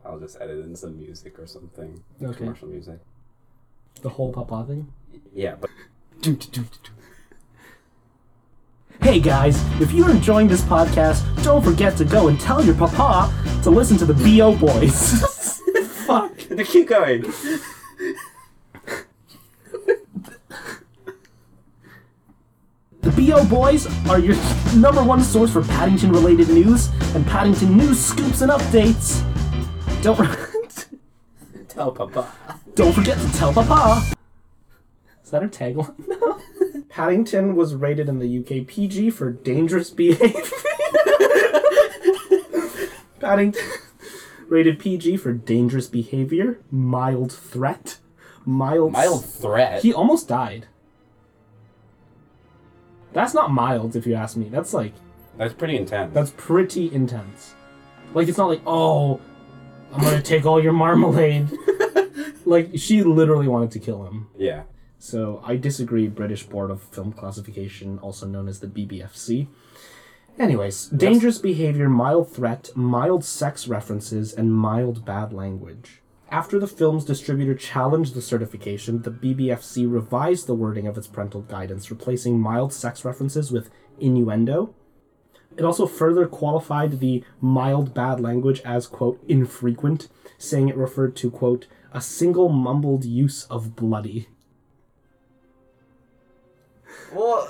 [0.04, 2.02] I'll just edit in some music or something.
[2.22, 2.38] Okay.
[2.38, 3.00] Commercial music.
[4.02, 4.92] The whole papa thing.
[5.32, 5.70] Yeah, but
[9.02, 13.32] Hey guys, if you're enjoying this podcast, don't forget to go and tell your papa
[13.62, 15.60] to listen to the BO boys.
[16.06, 16.38] Fuck.
[16.66, 17.24] keep going.
[23.16, 24.34] BO boys are your
[24.76, 29.22] number one source for Paddington related news and Paddington news scoops and updates.
[30.02, 30.18] Don't
[31.68, 32.32] Tell Papa.
[32.74, 34.04] don't forget to tell papa.
[35.24, 36.88] Is that our tagline?
[36.88, 40.30] Paddington was rated in the UK PG for dangerous behavior.
[43.20, 43.62] Paddington
[44.48, 47.98] rated PG for dangerous behavior, mild threat,
[48.44, 49.82] mild Mild threat.
[49.82, 50.66] He almost died.
[53.14, 54.48] That's not mild, if you ask me.
[54.50, 54.92] That's like
[55.38, 56.12] That's pretty intense.
[56.12, 57.54] that's pretty intense.
[58.12, 59.20] Like it's not like oh,
[59.92, 61.48] I'm gonna take all your marmalade.
[62.44, 64.28] like she literally wanted to kill him.
[64.36, 64.64] yeah.
[64.98, 66.08] So I disagree.
[66.08, 69.48] British Board of Film Classification, also known as the BBFC.
[70.38, 76.00] Anyways, dangerous behavior, mild threat, mild sex references, and mild bad language.
[76.34, 81.42] After the film's distributor challenged the certification, the BBFC revised the wording of its parental
[81.42, 83.70] guidance, replacing mild sex references with
[84.00, 84.74] innuendo.
[85.56, 91.30] It also further qualified the mild bad language as, quote, infrequent, saying it referred to,
[91.30, 94.26] quote, a single mumbled use of bloody.
[97.12, 97.46] Well,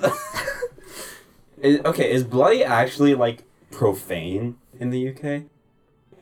[1.59, 5.49] is, okay, is bloody actually like profane in the UK?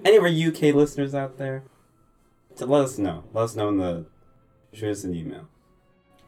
[0.05, 1.63] Any of our UK listeners out there?
[2.57, 3.23] To let us know.
[3.33, 4.05] Let us know in the
[4.73, 5.47] shoot us an email.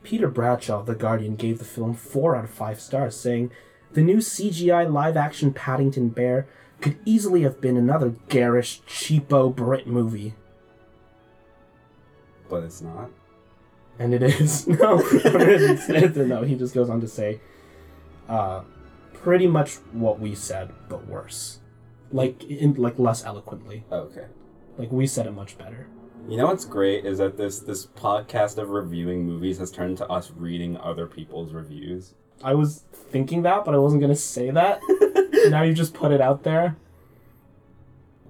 [0.03, 3.51] Peter Bradshaw of The Guardian gave the film 4 out of 5 stars, saying,
[3.93, 6.47] The new CGI live action Paddington Bear
[6.79, 10.35] could easily have been another garish, cheapo Brit movie.
[12.49, 13.09] But it's not.
[13.97, 14.67] And it is.
[14.67, 17.39] No, no, he just goes on to say,
[18.29, 18.61] uh,
[19.13, 21.59] pretty much what we said, but worse.
[22.11, 23.85] Like, in, like less eloquently.
[23.91, 24.25] Okay.
[24.77, 25.87] Like, we said it much better.
[26.27, 30.07] You know what's great is that this this podcast of reviewing movies has turned to
[30.07, 32.15] us reading other people's reviews.
[32.43, 34.79] I was thinking that, but I wasn't gonna say that.
[35.49, 36.77] now you just put it out there.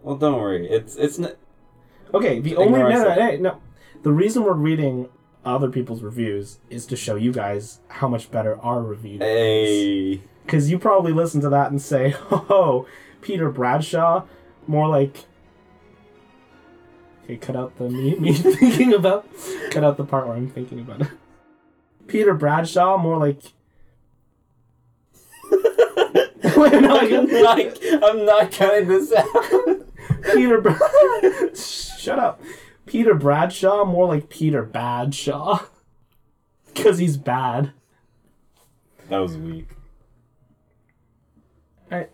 [0.04, 0.70] Well, don't worry.
[0.70, 1.36] It's it's n-
[2.14, 3.42] Okay, the only no, no, said.
[3.42, 3.62] no.
[4.04, 5.10] The reason we're reading
[5.46, 10.20] other people's reviews is to show you guys how much better our review is.
[10.46, 12.88] Because you probably listen to that and say, "Oh,
[13.22, 14.26] Peter Bradshaw,"
[14.68, 15.26] more like.
[17.26, 19.28] Okay, cut out the me, me thinking about.
[19.72, 21.08] Cut out the part where I'm thinking about it.
[22.08, 23.42] Peter Bradshaw, more like.
[25.52, 29.28] Wait, no, I I'm got- not, I'm not cutting this out.
[30.34, 30.62] Peter.
[30.62, 30.78] Bra-
[31.56, 32.40] Shut up.
[32.86, 35.66] Peter Bradshaw, more like Peter Badshaw.
[36.68, 37.72] Because he's bad.
[39.10, 39.68] That was weak.
[41.92, 42.12] Alright.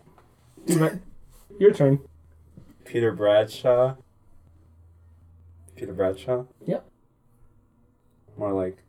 [1.58, 2.00] Your turn.
[2.84, 3.96] Peter Bradshaw.
[5.82, 6.44] Peter Bradshaw.
[6.64, 6.88] Yep.
[8.36, 8.84] More like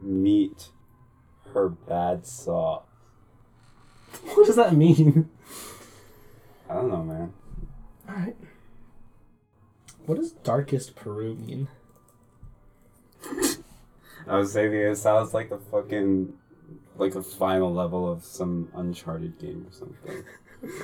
[0.00, 0.68] meet
[1.52, 2.82] her bad saw.
[4.34, 5.30] What does that mean?
[6.70, 7.32] I don't know, man.
[8.08, 8.36] Alright.
[10.06, 11.66] What does darkest Peru mean?
[14.28, 16.34] I was saying it sounds like a fucking
[16.96, 20.22] like a final level of some Uncharted game or something.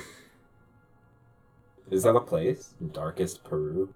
[1.91, 2.75] Is that a place?
[2.93, 3.95] Darkest Peru?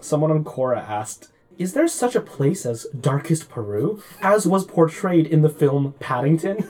[0.00, 1.28] Someone on Quora asked,
[1.58, 6.56] Is there such a place as Darkest Peru, as was portrayed in the film Paddington?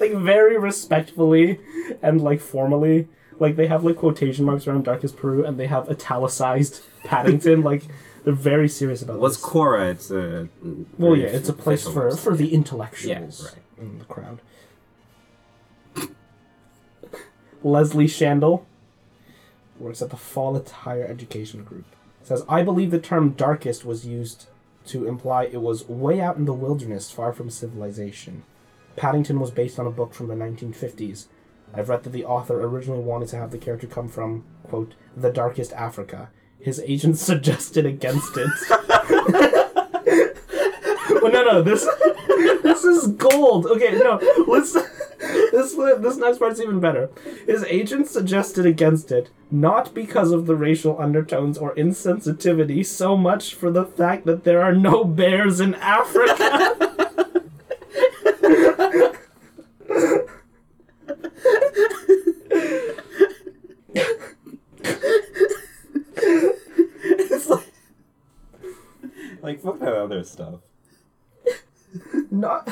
[0.00, 1.60] like, very respectfully
[2.02, 3.08] and, like, formally.
[3.38, 7.62] Like, they have, like, quotation marks around Darkest Peru and they have italicized Paddington.
[7.70, 7.84] like,
[8.24, 9.44] they're very serious about What's this.
[9.46, 9.90] Quora?
[9.90, 10.48] It's a.
[10.98, 12.18] well, yeah, it's a place for, website.
[12.20, 13.62] for the intellectuals Yeah, right.
[13.78, 14.40] in the crowd.
[17.64, 18.64] Leslie Shandel
[19.78, 21.84] works at the Follett Higher Education Group.
[22.22, 24.46] Says, I believe the term darkest was used
[24.86, 28.44] to imply it was way out in the wilderness, far from civilization.
[28.96, 31.26] Paddington was based on a book from the 1950s.
[31.74, 35.30] I've read that the author originally wanted to have the character come from, quote, the
[35.30, 36.30] darkest Africa.
[36.58, 38.50] His agents suggested against it.
[41.22, 41.84] well, no, no, this
[42.62, 43.66] this is gold.
[43.66, 44.76] Okay, no, let's.
[45.52, 47.10] This this next part's even better.
[47.46, 53.54] His agents suggested against it, not because of the racial undertones or insensitivity, so much
[53.54, 56.74] for the fact that there are no bears in Africa.
[67.04, 67.72] it's like,
[69.42, 70.60] like fuck that other stuff.
[72.30, 72.66] not.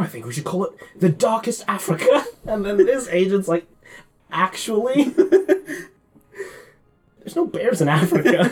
[0.00, 2.24] I think we should call it the darkest Africa.
[2.46, 3.66] And then this agent's like,
[4.32, 5.04] actually,
[7.18, 8.50] there's no bears in Africa.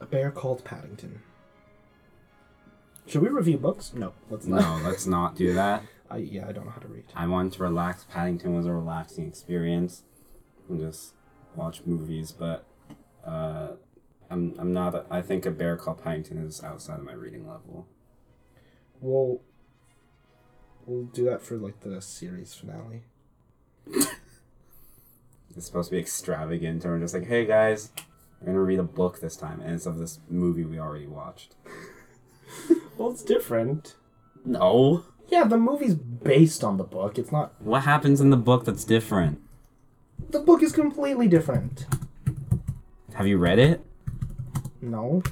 [0.00, 1.20] A bear called Paddington.
[3.06, 3.92] Should we review books?
[3.94, 4.60] No, let's not.
[4.60, 5.82] No, let's not do that.
[6.08, 7.04] I, yeah, I don't know how to read.
[7.16, 8.04] I wanted to relax.
[8.04, 10.04] Paddington was a relaxing experience,
[10.68, 11.14] and just
[11.56, 12.30] watch movies.
[12.30, 12.64] But
[13.26, 13.70] uh,
[14.30, 14.94] I'm I'm not.
[14.94, 17.88] A, I think a bear called Paddington is outside of my reading level.
[19.00, 19.40] We'll
[20.86, 23.04] we'll do that for like the series finale.
[25.56, 27.90] It's supposed to be extravagant, or just like, hey guys,
[28.40, 31.56] we're gonna read a book this time, and it's of this movie we already watched.
[32.96, 33.94] Well, it's different.
[34.44, 35.04] No.
[35.28, 37.16] Yeah, the movie's based on the book.
[37.16, 37.52] It's not.
[37.60, 39.40] What happens in the book that's different?
[40.30, 41.86] The book is completely different.
[43.14, 43.84] Have you read it?
[44.80, 45.22] No.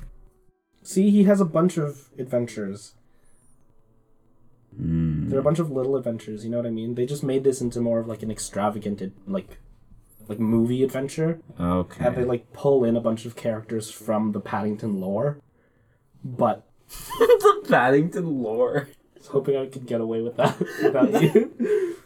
[0.83, 2.95] See, he has a bunch of adventures.
[4.77, 5.29] Hmm.
[5.29, 6.45] They're a bunch of little adventures.
[6.45, 6.95] You know what I mean?
[6.95, 9.59] They just made this into more of like an extravagant, like,
[10.29, 12.05] like movie adventure, Okay.
[12.05, 15.39] and they like pull in a bunch of characters from the Paddington lore.
[16.24, 18.89] But the Paddington lore.
[19.14, 21.97] I was hoping I could get away with that without you.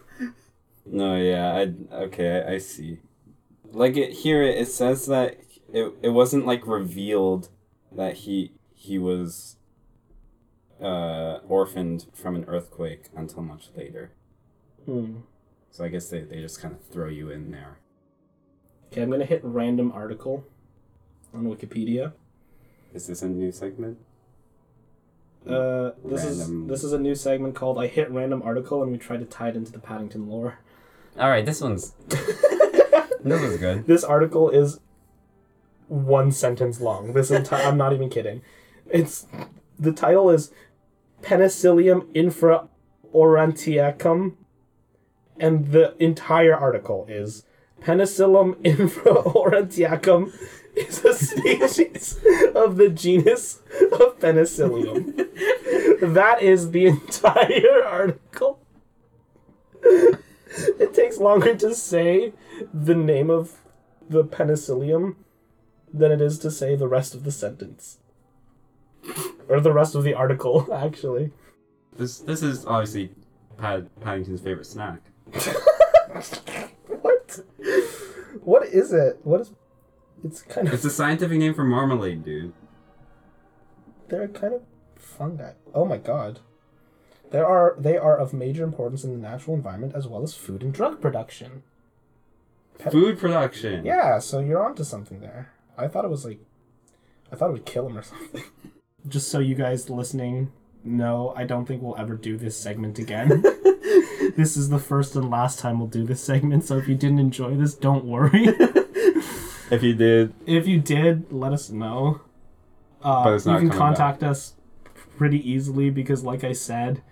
[0.87, 2.99] No, yeah, I okay, I, I see.
[3.73, 5.39] Like it here, it says that
[5.73, 7.49] it it wasn't like revealed
[7.93, 9.57] that he he was
[10.83, 14.13] uh orphaned from an earthquake until much later.
[14.85, 15.17] hmm.
[15.73, 17.79] So I guess they, they just kind of throw you in there.
[18.91, 20.45] Okay, I'm gonna hit random article
[21.33, 22.13] on Wikipedia.
[22.93, 23.99] Is this a new segment?
[25.47, 26.65] Uh, this Random.
[26.65, 29.25] is this is a new segment called "I Hit Random Article" and we try to
[29.25, 30.59] tie it into the Paddington lore.
[31.19, 33.87] All right, this one's this one's good.
[33.87, 34.81] This article is
[35.89, 37.15] one sentence long.
[37.15, 38.43] This entire I'm not even kidding.
[38.91, 39.27] It's
[39.79, 40.53] the title is
[41.23, 44.35] Penicillium infraaurantiacum,
[45.39, 47.45] and the entire article is
[47.81, 50.33] Penicillium infraaurantiacum
[50.77, 52.21] is a species
[52.55, 53.61] of the genus
[53.93, 55.17] of Penicillium.
[56.01, 58.61] that is the entire article.
[59.83, 62.33] It takes longer to say
[62.73, 63.57] the name of
[64.09, 65.17] the penicillium
[65.93, 67.99] than it is to say the rest of the sentence.
[69.51, 71.33] Or the rest of the article, actually.
[71.97, 73.11] This this is obviously
[73.59, 75.01] Pad, Paddington's favorite snack.
[76.87, 77.41] What?
[78.43, 79.19] What is it?
[79.25, 79.53] What is.
[80.25, 80.75] It's kind of.
[80.75, 82.53] It's a scientific name for marmalade, dude.
[84.09, 84.63] They're kind of
[84.97, 85.53] fungi.
[85.75, 86.41] Oh my god.
[87.31, 90.63] There are they are of major importance in the natural environment as well as food
[90.63, 91.63] and drug production.
[92.91, 93.85] Food production.
[93.85, 95.53] Yeah, so you're onto something there.
[95.77, 96.41] I thought it was like,
[97.31, 98.45] I thought it would kill him or something.
[99.09, 103.29] Just so you guys listening know, I don't think we'll ever do this segment again.
[104.37, 107.19] this is the first and last time we'll do this segment, so if you didn't
[107.19, 108.49] enjoy this, don't worry.
[109.71, 112.23] If you did, if you did, let us know.
[113.03, 114.55] Uh, you can contact us
[115.17, 117.03] pretty easily because, like I said,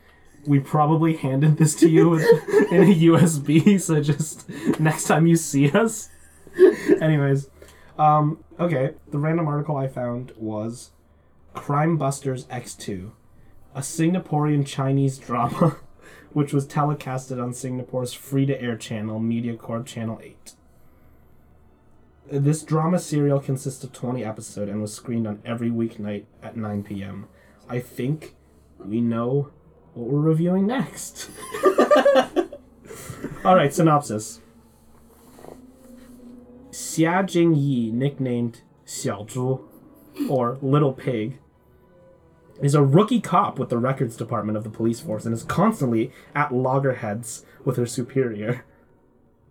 [0.45, 2.15] we probably handed this to you
[2.73, 3.81] in a USB.
[3.81, 4.49] So just
[4.81, 6.09] next time you see us.
[7.01, 7.49] Anyways,
[7.97, 8.95] um, okay.
[9.13, 10.91] The random article I found was
[11.59, 13.11] Crime Busters X2,
[13.75, 15.77] a Singaporean Chinese drama,
[16.33, 20.53] which was telecasted on Singapore's free-to-air channel, MediaCorp Channel 8.
[22.31, 26.85] This drama serial consists of 20 episodes and was screened on every weeknight at 9
[26.85, 27.27] p.m.
[27.69, 28.37] I think
[28.79, 29.51] we know
[29.95, 31.29] what we're reviewing next.
[33.45, 34.41] Alright, synopsis.
[36.71, 41.41] Xia Jingyi, nicknamed Xiao Zhu, or Little Pig,
[42.61, 46.11] is a rookie cop with the records department of the police force and is constantly
[46.35, 48.65] at loggerheads with her superior,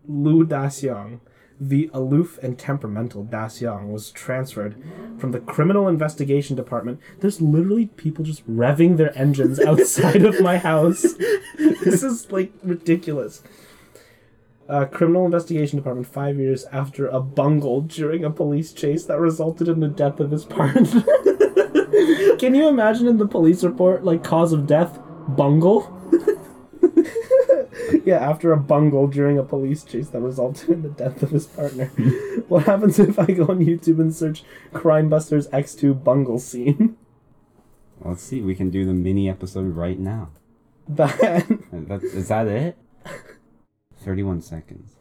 [0.07, 1.19] Lu Daxiang.
[1.59, 4.75] the aloof and temperamental Das was transferred
[5.17, 6.99] from the criminal investigation department.
[7.19, 11.15] There's literally people just revving their engines outside of my house.
[11.57, 13.41] This is like ridiculous.
[14.69, 19.67] Uh, criminal investigation department five years after a bungle during a police chase that resulted
[19.69, 20.83] in the death of his partner.
[22.39, 25.93] Can you imagine in the police report, like, cause of death, bungle?
[28.05, 31.45] yeah, after a bungle during a police chase that resulted in the death of his
[31.47, 31.85] partner.
[32.47, 36.97] what happens if I go on YouTube and search Crime Busters X2 bungle scene?
[38.01, 38.41] Let's see.
[38.41, 40.29] We can do the mini episode right now.
[40.87, 41.21] That.
[41.21, 42.77] Uh, That, is that it?
[44.03, 44.95] 31 seconds.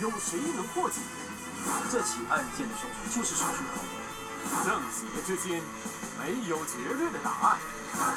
[0.00, 1.00] 有谁能破解？
[1.90, 3.82] 这起案件的凶手就是手术口。
[4.64, 5.60] 正邪之间
[6.18, 7.58] 没有绝对的答案，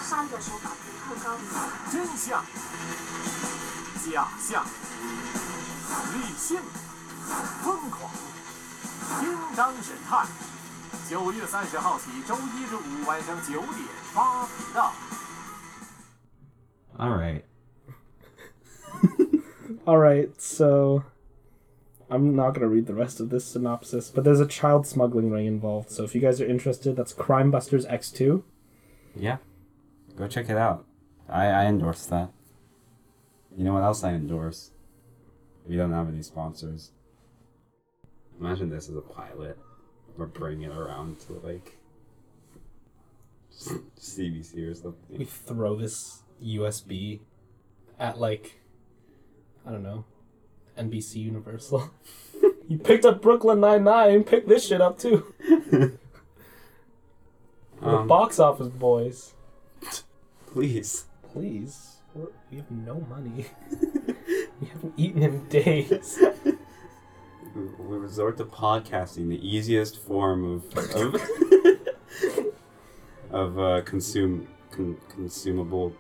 [0.02, 1.46] 杀人手法独特高明，
[1.92, 2.46] 真相、
[4.06, 4.64] 假象、
[6.14, 6.62] 理性、
[7.64, 8.12] 疯狂，
[9.24, 10.28] 应当审判。
[11.10, 14.94] 九月三十号起，周一至五晚上九点八频道。
[16.98, 17.44] All right.
[19.86, 21.04] Alright, so.
[22.12, 25.46] I'm not gonna read the rest of this synopsis, but there's a child smuggling ring
[25.46, 28.44] involved, so if you guys are interested, that's Crime Busters X2.
[29.16, 29.38] Yeah.
[30.18, 30.86] Go check it out.
[31.30, 32.30] I, I endorse that.
[33.56, 34.72] You know what else I endorse?
[35.66, 36.92] We don't have any sponsors.
[38.40, 39.58] Imagine this as a pilot.
[40.18, 41.78] We're bringing it around to like
[43.54, 45.18] CBC or something.
[45.18, 47.22] We throw this USB
[47.98, 48.60] at, like.
[49.66, 50.04] I don't know.
[50.82, 51.92] NBC Universal.
[52.68, 55.34] you picked up Brooklyn Nine-Nine, pick this shit up too.
[55.72, 55.98] the
[57.82, 59.34] Um, box office boys.
[60.52, 61.06] please.
[61.34, 61.98] Please.
[62.14, 63.46] We're, we have no money.
[64.60, 66.20] we haven't eaten in days.
[67.56, 70.40] We we resort to podcasting, the easiest form
[70.76, 71.16] of of,
[73.32, 75.94] of uh, consume con- consumable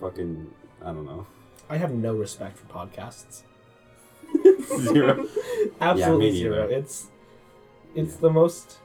[0.00, 0.50] fucking
[0.84, 1.26] I don't know
[1.70, 3.42] I have no respect for podcasts.
[4.80, 5.26] zero.
[5.80, 6.68] Absolutely me zero.
[6.68, 7.08] It's
[7.94, 8.78] it's the most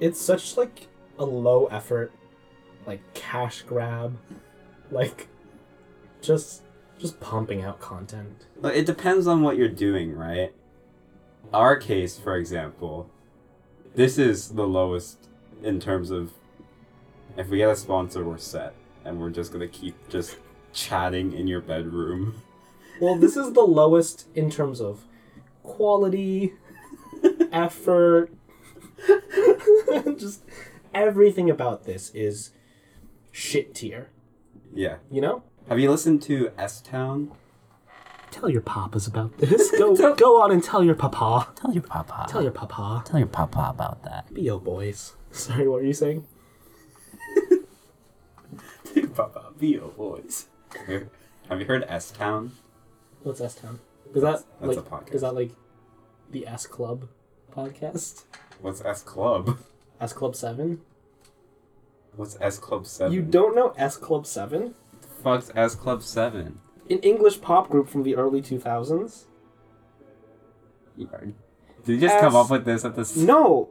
[0.00, 2.12] it's such like a low effort
[2.86, 4.16] like cash grab
[4.90, 5.28] like
[6.20, 6.62] just
[6.98, 8.46] just pumping out content.
[8.60, 10.52] But it depends on what you're doing, right?
[11.52, 13.08] Our case, for example,
[13.94, 15.28] this is the lowest
[15.62, 16.32] in terms of
[17.36, 18.74] if we get a sponsor, we're set,
[19.04, 20.36] and we're just gonna keep just
[20.72, 22.42] chatting in your bedroom.
[23.00, 25.04] Well, this is the lowest in terms of
[25.62, 26.54] quality,
[27.52, 28.30] effort.
[30.16, 30.42] just
[30.92, 32.50] everything about this is
[33.30, 34.10] shit tier,
[34.74, 34.96] Yeah.
[35.10, 35.42] you know?
[35.68, 37.30] Have you listened to S Town?
[38.30, 39.70] Tell your papas about this.
[39.78, 41.48] Go go on and tell your papa.
[41.54, 42.26] Tell your papa.
[42.28, 43.02] Tell your papa.
[43.06, 44.32] Tell your papa about that.
[44.34, 45.14] Bo boys.
[45.30, 46.26] Sorry, what were you saying?
[48.94, 50.46] Tell Papa, Bio boys.
[50.76, 51.10] Have you,
[51.48, 52.52] have you heard S Town?
[53.22, 53.80] What's S Town?
[54.14, 55.14] Is that That's like a podcast.
[55.14, 55.50] is that like
[56.30, 57.08] the S Club
[57.54, 58.24] podcast?
[58.60, 59.58] What's S Club?
[60.00, 60.80] S Club Seven?
[62.16, 63.12] What's S Club Seven?
[63.12, 64.74] You don't know S Club Seven?
[65.22, 66.60] Fuck's S Club Seven.
[66.90, 69.26] An English pop group from the early two thousands?
[70.96, 71.34] Did
[71.86, 73.16] you just come up with this at this?
[73.16, 73.70] No.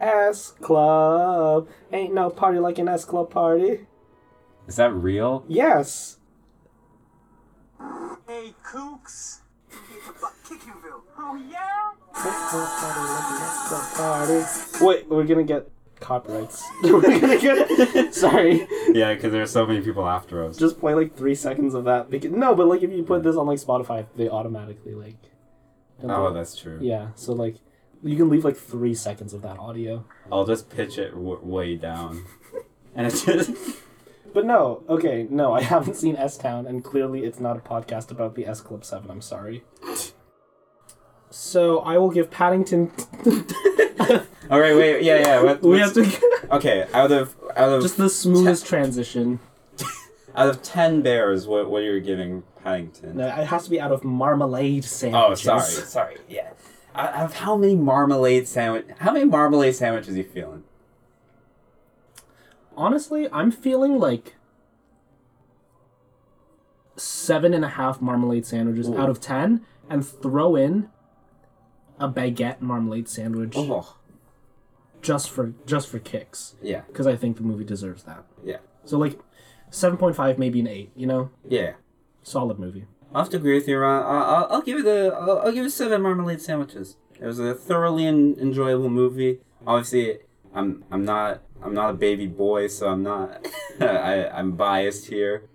[0.00, 1.68] S Club.
[1.92, 3.86] Ain't no party like an S Club party.
[4.66, 5.44] Is that real?
[5.46, 6.18] Yes.
[8.26, 9.40] Hey, kooks!
[10.20, 11.02] Butt Kickinville.
[11.18, 11.90] Oh yeah?
[14.80, 15.68] Wait, we're gonna get
[16.00, 16.62] copyrights.
[16.82, 18.14] we're gonna get.
[18.14, 18.66] Sorry.
[18.88, 20.56] Yeah, because there's so many people after us.
[20.56, 22.10] Just play like three seconds of that.
[22.10, 25.16] Because, no, but like if you put this on like Spotify, they automatically like.
[26.02, 26.38] Oh, they?
[26.38, 26.78] that's true.
[26.80, 27.56] Yeah, so like
[28.02, 30.04] you can leave like three seconds of that audio.
[30.30, 32.24] I'll just pitch it w- way down,
[32.94, 33.50] and it's just
[34.34, 38.10] But no, okay, no, I haven't seen S Town, and clearly it's not a podcast
[38.10, 39.10] about the S Club 7.
[39.10, 39.64] I'm sorry.
[41.30, 42.92] So I will give Paddington.
[44.50, 44.76] all right.
[44.76, 45.42] Wait, yeah, yeah.
[45.42, 46.20] What, we what's- have to.
[46.52, 49.40] Okay, out of out of Just the smoothest transition.
[50.36, 53.16] out of ten bears, what what are you giving Paddington?
[53.16, 55.48] No, it has to be out of marmalade oh, sandwiches.
[55.48, 55.88] Oh, sandwiches.
[55.88, 56.16] sorry, sorry.
[56.28, 56.50] Yeah.
[56.94, 58.86] Out of how many marmalade sandwich?
[58.98, 60.64] How many marmalade sandwiches you feeling?
[62.76, 64.34] Honestly, I'm feeling like
[66.96, 68.98] seven and a half marmalade sandwiches Ooh.
[68.98, 70.88] out of ten, and throw in
[71.98, 73.96] a baguette marmalade sandwich Oh,
[75.02, 78.24] just for just for kicks, yeah, because I think the movie deserves that.
[78.44, 78.58] yeah.
[78.84, 79.18] So like
[79.70, 80.90] seven point five, maybe an eight.
[80.96, 81.72] You know, Yeah.
[82.22, 82.86] solid movie.
[83.14, 84.02] I'll have to agree with you, Ron.
[84.04, 85.14] I'll, I'll, I'll give it a.
[85.14, 86.96] I'll, I'll give it seven marmalade sandwiches.
[87.20, 89.38] It was a thoroughly enjoyable movie.
[89.66, 90.18] Obviously,
[90.54, 93.46] I'm I'm not I'm not a baby boy, so I'm not
[93.80, 95.48] I I'm biased here,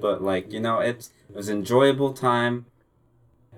[0.00, 2.66] but like you know, it's it was an enjoyable time.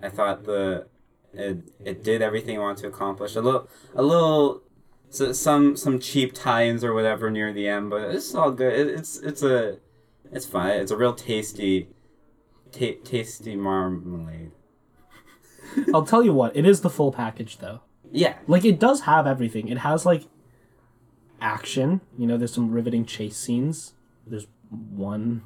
[0.03, 0.87] I thought the
[1.33, 3.35] it it did everything I wanted to accomplish.
[3.37, 4.63] A little a little.
[5.11, 8.73] So some some cheap tie-ins or whatever near the end, but it's all good.
[8.73, 9.79] It, it's it's a
[10.33, 10.81] it's fine.
[10.81, 11.89] It's a real tasty
[12.73, 14.51] ta- tasty marmalade.
[15.93, 17.81] I'll tell you what, it is the full package though.
[18.11, 19.69] Yeah, Like it does have everything.
[19.69, 20.25] It has like
[21.45, 22.01] action.
[22.19, 23.93] You know, there's some riveting chase scenes.
[24.27, 25.43] There's one.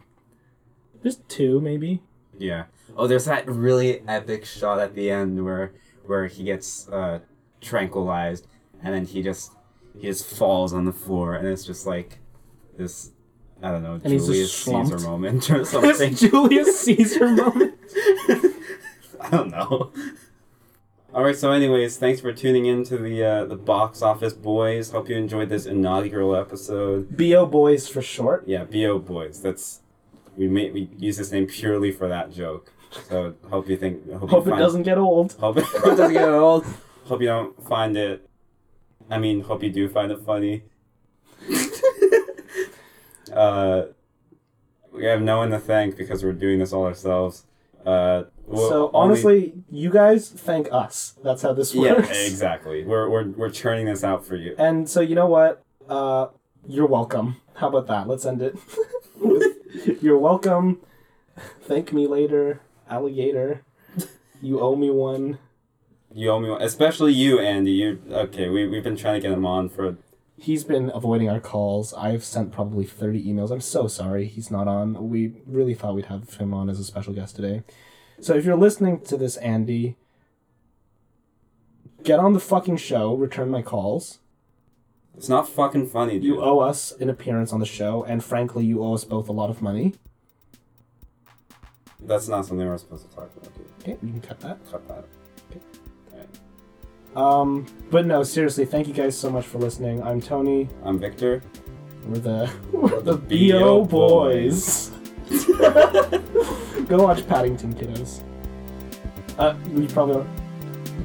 [1.03, 2.01] There's two maybe.
[2.39, 2.65] yeah.
[2.97, 5.73] Oh, there's that really epic shot at the end where
[6.07, 7.19] where he gets uh,
[7.61, 8.47] tranquilized
[8.83, 9.53] and then he just
[9.95, 12.19] he just falls on the floor and it's just like
[12.77, 13.13] this
[13.63, 16.15] I don't know And Julius Caesar moment or something.
[16.15, 17.75] Julius Caesar moment.
[19.21, 19.93] I don't know.
[21.15, 21.37] All right.
[21.37, 24.91] So, anyways, thanks for tuning in to the uh, the box office boys.
[24.91, 27.17] Hope you enjoyed this inaugural episode.
[27.17, 28.47] Bo boys for short.
[28.47, 29.41] Yeah, bo boys.
[29.41, 29.81] That's
[30.37, 32.73] we made we use this name purely for that joke.
[33.09, 35.33] So hope you think hope, Hope you it doesn't get old.
[35.41, 36.67] Hope it doesn't get old.
[37.05, 38.29] Hope you don't find it.
[39.11, 40.65] I mean, hope you do find it funny.
[43.33, 43.85] uh,
[44.93, 47.45] we have no one to thank because we're doing this all ourselves.
[47.85, 51.15] Uh, we'll so honestly, you guys thank us.
[51.23, 52.09] That's how this works.
[52.09, 52.85] yeah, exactly.
[52.85, 54.55] We're, we're we're churning this out for you.
[54.59, 55.63] And so you know what?
[55.89, 56.29] Uh,
[56.67, 57.37] you're welcome.
[57.55, 58.09] How about that?
[58.09, 58.57] Let's end it.
[60.03, 60.81] you're welcome.
[61.63, 63.65] Thank me later, alligator.
[64.41, 65.39] You owe me one.
[66.13, 67.73] You owe me one, especially you, Andy.
[67.73, 68.49] You okay?
[68.49, 69.97] We we've been trying to get him on for
[70.41, 71.93] He's been avoiding our calls.
[71.95, 73.51] I've sent probably 30 emails.
[73.51, 75.09] I'm so sorry he's not on.
[75.09, 77.65] We really thought we'd have him on as a special guest today.
[78.21, 79.97] So if you're listening to this, Andy,
[82.03, 84.19] get on the fucking show, return my calls.
[85.17, 86.25] It's not fucking funny, dude.
[86.25, 89.33] You owe us an appearance on the show, and frankly, you owe us both a
[89.33, 89.95] lot of money.
[92.01, 93.67] That's not something we're supposed to talk about, dude.
[93.81, 94.59] Okay, you can cut that.
[94.71, 95.05] Cut that.
[96.13, 96.29] Alright.
[97.17, 100.03] Um, but no, seriously, thank you guys so much for listening.
[100.03, 100.69] I'm Tony.
[100.85, 101.43] I'm Victor.
[102.07, 104.93] We're the we're the the BO BO boys.
[106.89, 108.23] Go watch Paddington, kiddos.
[109.39, 110.27] Uh, you probably.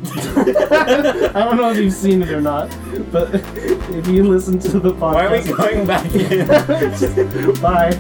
[0.06, 2.70] I don't know if you've seen it or not,
[3.12, 7.62] but if you listen to the podcast, Why are we going back in?
[7.62, 7.92] Bye.